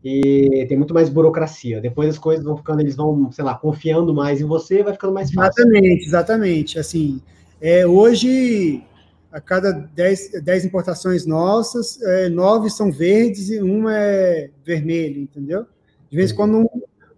e 0.04 0.66
tem 0.68 0.78
muito 0.78 0.94
mais 0.94 1.10
burocracia. 1.10 1.82
Depois 1.82 2.10
as 2.10 2.20
coisas 2.20 2.46
vão 2.46 2.58
ficando, 2.58 2.82
eles 2.82 2.96
vão, 2.96 3.32
sei 3.32 3.44
lá, 3.44 3.56
confiando 3.56 4.14
mais 4.14 4.40
em 4.40 4.46
você, 4.46 4.84
vai 4.84 4.94
ficando 4.94 5.14
mais 5.14 5.32
fácil. 5.34 5.64
Exatamente, 5.64 6.06
exatamente. 6.06 6.80
Assim, 6.80 7.22
é, 7.60 7.88
hoje, 7.88 8.84
a 9.32 9.42
cada 9.42 9.72
10, 9.72 10.44
10 10.44 10.66
importações 10.66 11.26
nossas, 11.26 12.00
é, 12.02 12.30
nove 12.30 12.70
são 12.70 12.92
verdes 12.92 13.50
e 13.50 13.60
uma 13.60 13.96
é 13.96 14.52
vermelho, 14.64 15.22
entendeu? 15.22 15.66
De 16.10 16.18
vez 16.18 16.32
em 16.32 16.36
quando 16.36 16.60
um, 16.60 16.68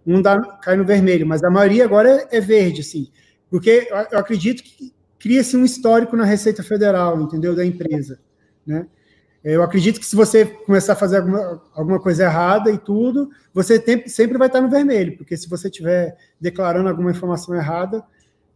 um 0.05 0.21
dá, 0.21 0.39
cai 0.61 0.75
no 0.75 0.85
vermelho, 0.85 1.25
mas 1.25 1.43
a 1.43 1.49
maioria 1.49 1.85
agora 1.85 2.27
é, 2.31 2.37
é 2.37 2.41
verde, 2.41 2.81
assim. 2.81 3.09
Porque 3.49 3.87
eu 4.11 4.19
acredito 4.19 4.63
que 4.63 4.93
cria-se 5.19 5.55
um 5.57 5.65
histórico 5.65 6.15
na 6.15 6.25
Receita 6.25 6.63
Federal, 6.63 7.21
entendeu? 7.21 7.55
Da 7.55 7.65
empresa, 7.65 8.19
né? 8.65 8.87
Eu 9.43 9.63
acredito 9.63 9.99
que 9.99 10.05
se 10.05 10.15
você 10.15 10.45
começar 10.45 10.93
a 10.93 10.95
fazer 10.95 11.17
alguma, 11.17 11.61
alguma 11.73 11.99
coisa 12.01 12.23
errada 12.23 12.69
e 12.69 12.77
tudo, 12.77 13.29
você 13.53 13.79
tem, 13.79 14.05
sempre 14.07 14.37
vai 14.37 14.47
estar 14.47 14.59
no 14.59 14.69
vermelho, 14.69 15.15
porque 15.15 15.37
se 15.37 15.47
você 15.47 15.69
estiver 15.69 16.17
declarando 16.39 16.89
alguma 16.89 17.11
informação 17.11 17.55
errada, 17.55 18.03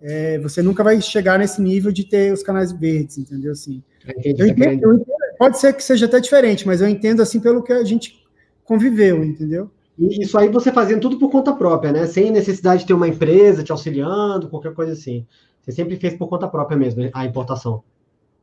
é, 0.02 0.40
você 0.40 0.62
nunca 0.62 0.84
vai 0.84 1.00
chegar 1.00 1.40
nesse 1.40 1.62
nível 1.62 1.92
de 1.92 2.04
ter 2.04 2.34
os 2.34 2.44
canais 2.44 2.72
verdes, 2.72 3.18
entendeu? 3.18 3.52
Assim, 3.52 3.82
eu 4.24 4.48
entendo, 4.48 4.84
eu 4.84 4.94
entendo, 4.96 5.16
pode 5.38 5.60
ser 5.60 5.74
que 5.74 5.84
seja 5.84 6.08
até 6.08 6.20
diferente, 6.20 6.66
mas 6.66 6.82
eu 6.82 6.88
entendo 6.88 7.22
assim 7.22 7.40
pelo 7.40 7.64
que 7.64 7.72
a 7.72 7.84
gente 7.84 8.22
conviveu, 8.66 9.24
entendeu? 9.24 9.72
E 9.98 10.24
isso 10.24 10.38
aí 10.38 10.50
você 10.50 10.72
fazendo 10.72 11.02
tudo 11.02 11.20
por 11.20 11.30
conta 11.30 11.54
própria, 11.54 11.92
né? 11.92 12.08
Sem 12.08 12.32
necessidade 12.32 12.82
de 12.82 12.88
ter 12.88 12.94
uma 12.94 13.08
empresa 13.08 13.64
te 13.64 13.72
auxiliando, 13.72 14.50
qualquer 14.50 14.74
coisa 14.74 14.94
assim. 14.94 15.26
Você 15.62 15.72
sempre 15.72 15.96
fez 15.96 16.16
por 16.16 16.28
conta 16.28 16.48
própria 16.48 16.78
mesmo, 16.78 17.10
a 17.14 17.26
importação. 17.26 17.84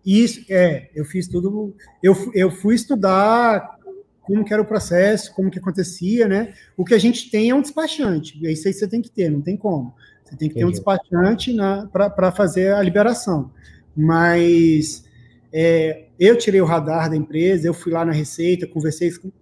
Isso, 0.04 0.44
é, 0.48 0.90
eu 0.94 1.04
fiz 1.04 1.26
tudo. 1.26 1.74
Eu, 2.02 2.14
eu 2.32 2.50
fui 2.50 2.74
estudar 2.74 3.78
como 4.22 4.44
que 4.44 4.52
era 4.52 4.62
o 4.62 4.66
processo, 4.66 5.34
como 5.34 5.50
que 5.50 5.58
acontecia, 5.58 6.28
né? 6.28 6.52
O 6.76 6.84
que 6.84 6.94
a 6.94 6.98
gente 6.98 7.30
tem 7.30 7.50
é 7.50 7.54
um 7.54 7.62
despachante, 7.62 8.38
é 8.46 8.52
isso 8.52 8.68
aí 8.68 8.74
você 8.74 8.86
tem 8.86 9.00
que 9.00 9.10
ter, 9.10 9.30
não 9.30 9.40
tem 9.40 9.56
como. 9.56 9.94
Você 10.24 10.36
tem 10.36 10.48
que 10.50 10.56
ter 10.56 10.64
um 10.66 10.70
despachante 10.70 11.56
para 11.90 12.30
fazer 12.30 12.74
a 12.74 12.82
liberação. 12.82 13.50
Mas 13.96 15.04
é, 15.50 16.08
eu 16.18 16.36
tirei 16.36 16.60
o 16.60 16.66
radar 16.66 17.08
da 17.08 17.16
empresa, 17.16 17.66
eu 17.66 17.72
fui 17.72 17.92
lá 17.92 18.04
na 18.04 18.12
Receita, 18.12 18.66
conversei 18.66 19.10
com. 19.12 19.32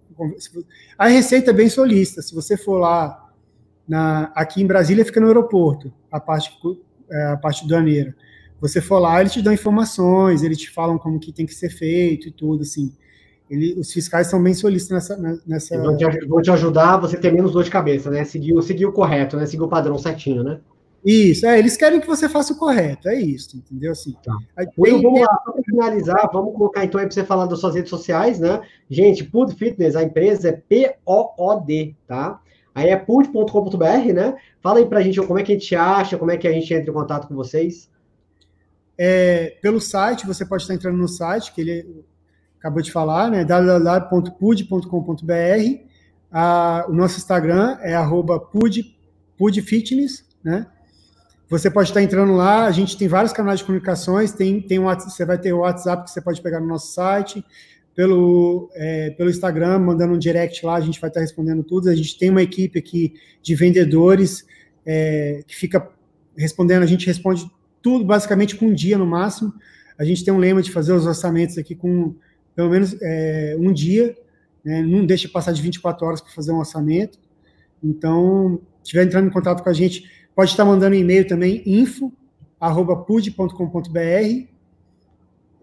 A 0.97 1.07
Receita 1.07 1.51
é 1.51 1.53
bem 1.53 1.69
solista. 1.69 2.21
Se 2.21 2.33
você 2.33 2.57
for 2.57 2.77
lá, 2.77 3.31
na, 3.87 4.31
aqui 4.35 4.61
em 4.61 4.67
Brasília, 4.67 5.05
fica 5.05 5.19
no 5.19 5.27
aeroporto, 5.27 5.93
a 6.11 6.19
parte, 6.19 6.51
é, 7.09 7.25
a 7.27 7.37
parte 7.37 7.67
doaneira. 7.67 8.15
Você 8.59 8.81
for 8.81 8.99
lá, 8.99 9.19
eles 9.21 9.33
te 9.33 9.41
dão 9.41 9.53
informações, 9.53 10.43
eles 10.43 10.57
te 10.57 10.71
falam 10.71 10.97
como 10.97 11.19
que 11.19 11.31
tem 11.31 11.45
que 11.45 11.53
ser 11.53 11.69
feito 11.69 12.27
e 12.27 12.31
tudo, 12.31 12.63
assim. 12.63 12.91
Ele, 13.49 13.79
os 13.79 13.93
fiscais 13.93 14.27
são 14.27 14.41
bem 14.43 14.53
solistas 14.53 14.91
nessa. 14.91 15.41
nessa... 15.45 15.77
Vão 16.27 16.41
te, 16.41 16.51
ajudar 16.51 16.97
você 16.97 17.17
ter 17.17 17.31
menos 17.31 17.53
dor 17.53 17.63
de 17.63 17.69
cabeça, 17.69 18.09
né? 18.09 18.25
Seguir, 18.25 18.61
seguir 18.61 18.85
o 18.85 18.91
correto, 18.91 19.37
né? 19.37 19.45
Seguir 19.45 19.63
o 19.63 19.69
padrão 19.69 19.97
certinho, 19.97 20.43
né? 20.43 20.59
Isso, 21.05 21.45
é, 21.45 21.57
eles 21.57 21.77
querem 21.77 22.01
que 22.01 22.07
você 22.07 22.27
faça 22.27 22.53
o 22.53 22.57
correto, 22.57 23.07
é 23.07 23.15
isso, 23.15 23.55
entendeu? 23.55 23.91
Assim, 23.91 24.15
tá. 24.23 24.35
Will, 24.77 25.01
vamos 25.01 25.21
lá, 25.21 25.37
para 25.37 25.63
finalizar, 25.63 26.29
vamos 26.33 26.53
colocar 26.53 26.83
então 26.83 26.99
aí 26.99 27.05
para 27.05 27.13
você 27.13 27.23
falar 27.23 27.45
das 27.45 27.59
suas 27.59 27.75
redes 27.75 27.89
sociais, 27.89 28.39
né? 28.39 28.61
Gente, 28.89 29.23
Pud 29.23 29.55
Fitness, 29.55 29.95
a 29.95 30.03
empresa 30.03 30.49
é 30.49 30.51
P-O-O-D, 30.51 31.95
tá? 32.07 32.41
Aí 32.75 32.89
é 32.89 32.95
pud.com.br, 32.95 34.13
né? 34.13 34.35
Fala 34.61 34.79
aí 34.79 34.85
para 34.85 34.99
a 34.99 35.01
gente 35.01 35.19
como 35.21 35.39
é 35.39 35.43
que 35.43 35.51
a 35.51 35.55
gente 35.55 35.75
acha, 35.75 36.17
como 36.17 36.29
é 36.29 36.37
que 36.37 36.47
a 36.47 36.51
gente 36.51 36.71
entra 36.73 36.91
em 36.91 36.93
contato 36.93 37.27
com 37.27 37.35
vocês. 37.35 37.89
É, 38.97 39.57
pelo 39.61 39.79
site, 39.79 40.27
você 40.27 40.45
pode 40.45 40.63
estar 40.63 40.73
entrando 40.73 40.97
no 40.97 41.07
site, 41.07 41.53
que 41.53 41.61
ele 41.61 42.03
acabou 42.59 42.81
de 42.81 42.91
falar, 42.91 43.31
né? 43.31 43.45
www.pud.com.br. 43.45 44.81
o 46.87 46.93
nosso 46.93 47.17
Instagram 47.17 47.77
é 47.81 47.95
arroba 47.95 48.39
pudfitness, 49.37 50.25
né? 50.43 50.67
Você 51.49 51.71
pode 51.71 51.89
estar 51.89 52.01
entrando 52.01 52.33
lá, 52.33 52.65
a 52.65 52.71
gente 52.71 52.97
tem 52.97 53.07
vários 53.07 53.31
canais 53.31 53.59
de 53.59 53.65
comunicações, 53.65 54.33
tem, 54.33 54.61
tem 54.61 54.79
um, 54.79 54.83
você 54.83 55.25
vai 55.25 55.37
ter 55.37 55.53
o 55.53 55.59
WhatsApp 55.59 56.03
que 56.03 56.11
você 56.11 56.19
pode 56.19 56.41
pegar 56.41 56.59
no 56.59 56.67
nosso 56.67 56.93
site, 56.93 57.43
pelo, 57.95 58.69
é, 58.75 59.11
pelo 59.11 59.29
Instagram, 59.29 59.79
mandando 59.79 60.13
um 60.13 60.19
direct 60.19 60.63
lá, 60.65 60.75
a 60.75 60.81
gente 60.81 60.99
vai 60.99 61.09
estar 61.09 61.21
respondendo 61.21 61.63
tudo. 61.63 61.89
A 61.89 61.95
gente 61.95 62.17
tem 62.17 62.29
uma 62.29 62.43
equipe 62.43 62.77
aqui 62.77 63.13
de 63.41 63.55
vendedores 63.55 64.45
é, 64.85 65.41
que 65.47 65.55
fica 65.55 65.89
respondendo, 66.37 66.83
a 66.83 66.85
gente 66.85 67.07
responde 67.07 67.49
tudo 67.81 68.05
basicamente 68.05 68.55
com 68.55 68.67
um 68.67 68.73
dia 68.73 68.97
no 68.97 69.07
máximo. 69.07 69.53
A 69.97 70.03
gente 70.03 70.23
tem 70.23 70.33
um 70.33 70.37
lema 70.37 70.61
de 70.61 70.71
fazer 70.71 70.93
os 70.93 71.07
orçamentos 71.07 71.57
aqui 71.57 71.73
com 71.73 72.13
pelo 72.55 72.69
menos 72.69 72.95
é, 73.01 73.55
um 73.57 73.71
dia, 73.71 74.15
né? 74.63 74.81
não 74.81 75.05
deixa 75.05 75.29
passar 75.29 75.51
de 75.51 75.61
24 75.61 76.05
horas 76.05 76.21
para 76.21 76.31
fazer 76.33 76.51
um 76.51 76.57
orçamento. 76.57 77.17
Então, 77.83 78.59
se 78.83 78.89
estiver 78.89 79.05
entrando 79.05 79.27
em 79.27 79.31
contato 79.31 79.63
com 79.63 79.69
a 79.69 79.73
gente, 79.73 80.03
Pode 80.37 80.51
estar 80.51 80.63
mandando 80.63 80.95
um 80.95 80.99
e-mail 80.99 81.27
também, 81.27 81.63
info.pud.com.br. 81.65 84.47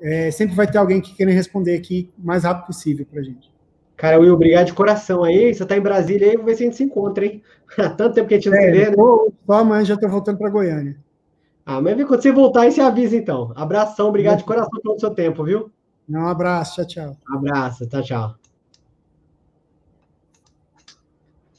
É, 0.01 0.31
sempre 0.33 0.57
vai 0.57 0.67
ter 0.67 0.79
alguém 0.79 1.01
que 1.01 1.15
queira 1.15 1.31
responder 1.31 1.77
aqui 1.77 2.11
o 2.19 2.27
mais 2.27 2.43
rápido 2.43 2.67
possível 2.67 3.07
para 3.09 3.21
a 3.21 3.23
gente. 3.23 3.49
Cara, 3.97 4.19
Will, 4.19 4.35
obrigado 4.35 4.67
de 4.67 4.73
coração 4.73 5.23
aí. 5.23 5.55
Você 5.55 5.63
está 5.63 5.77
em 5.77 5.81
Brasília 5.81 6.27
aí, 6.27 6.33
vamos 6.33 6.47
ver 6.47 6.57
se 6.57 6.65
a 6.65 6.67
gente 6.67 6.77
se 6.77 6.83
encontra, 6.83 7.25
hein? 7.25 7.41
Tanto 7.97 8.15
tempo 8.15 8.27
que 8.27 8.35
a 8.35 8.37
gente 8.37 8.51
não 8.51 8.59
é, 8.59 8.63
se 8.63 8.71
vê, 8.73 8.91
né? 8.91 8.97
Só 9.47 9.53
amanhã 9.53 9.85
já 9.85 9.95
estou 9.95 10.11
voltando 10.11 10.39
para 10.39 10.51
Goiânia. 10.51 10.97
Ah, 11.65 11.81
mas 11.81 11.95
quando 12.05 12.21
você 12.21 12.33
voltar 12.33 12.63
aí, 12.63 12.73
você 12.73 12.81
avisa 12.81 13.17
então. 13.17 13.53
Abração, 13.55 14.09
obrigado 14.09 14.39
de 14.39 14.45
coração 14.45 14.81
pelo 14.83 14.99
seu 14.99 15.11
tempo, 15.11 15.45
viu? 15.45 15.71
Um 16.09 16.27
abraço, 16.27 16.85
tchau, 16.85 16.87
tchau. 16.87 17.17
Um 17.31 17.39
abraço, 17.39 17.87
tchau, 17.87 18.03
tchau. 18.03 18.44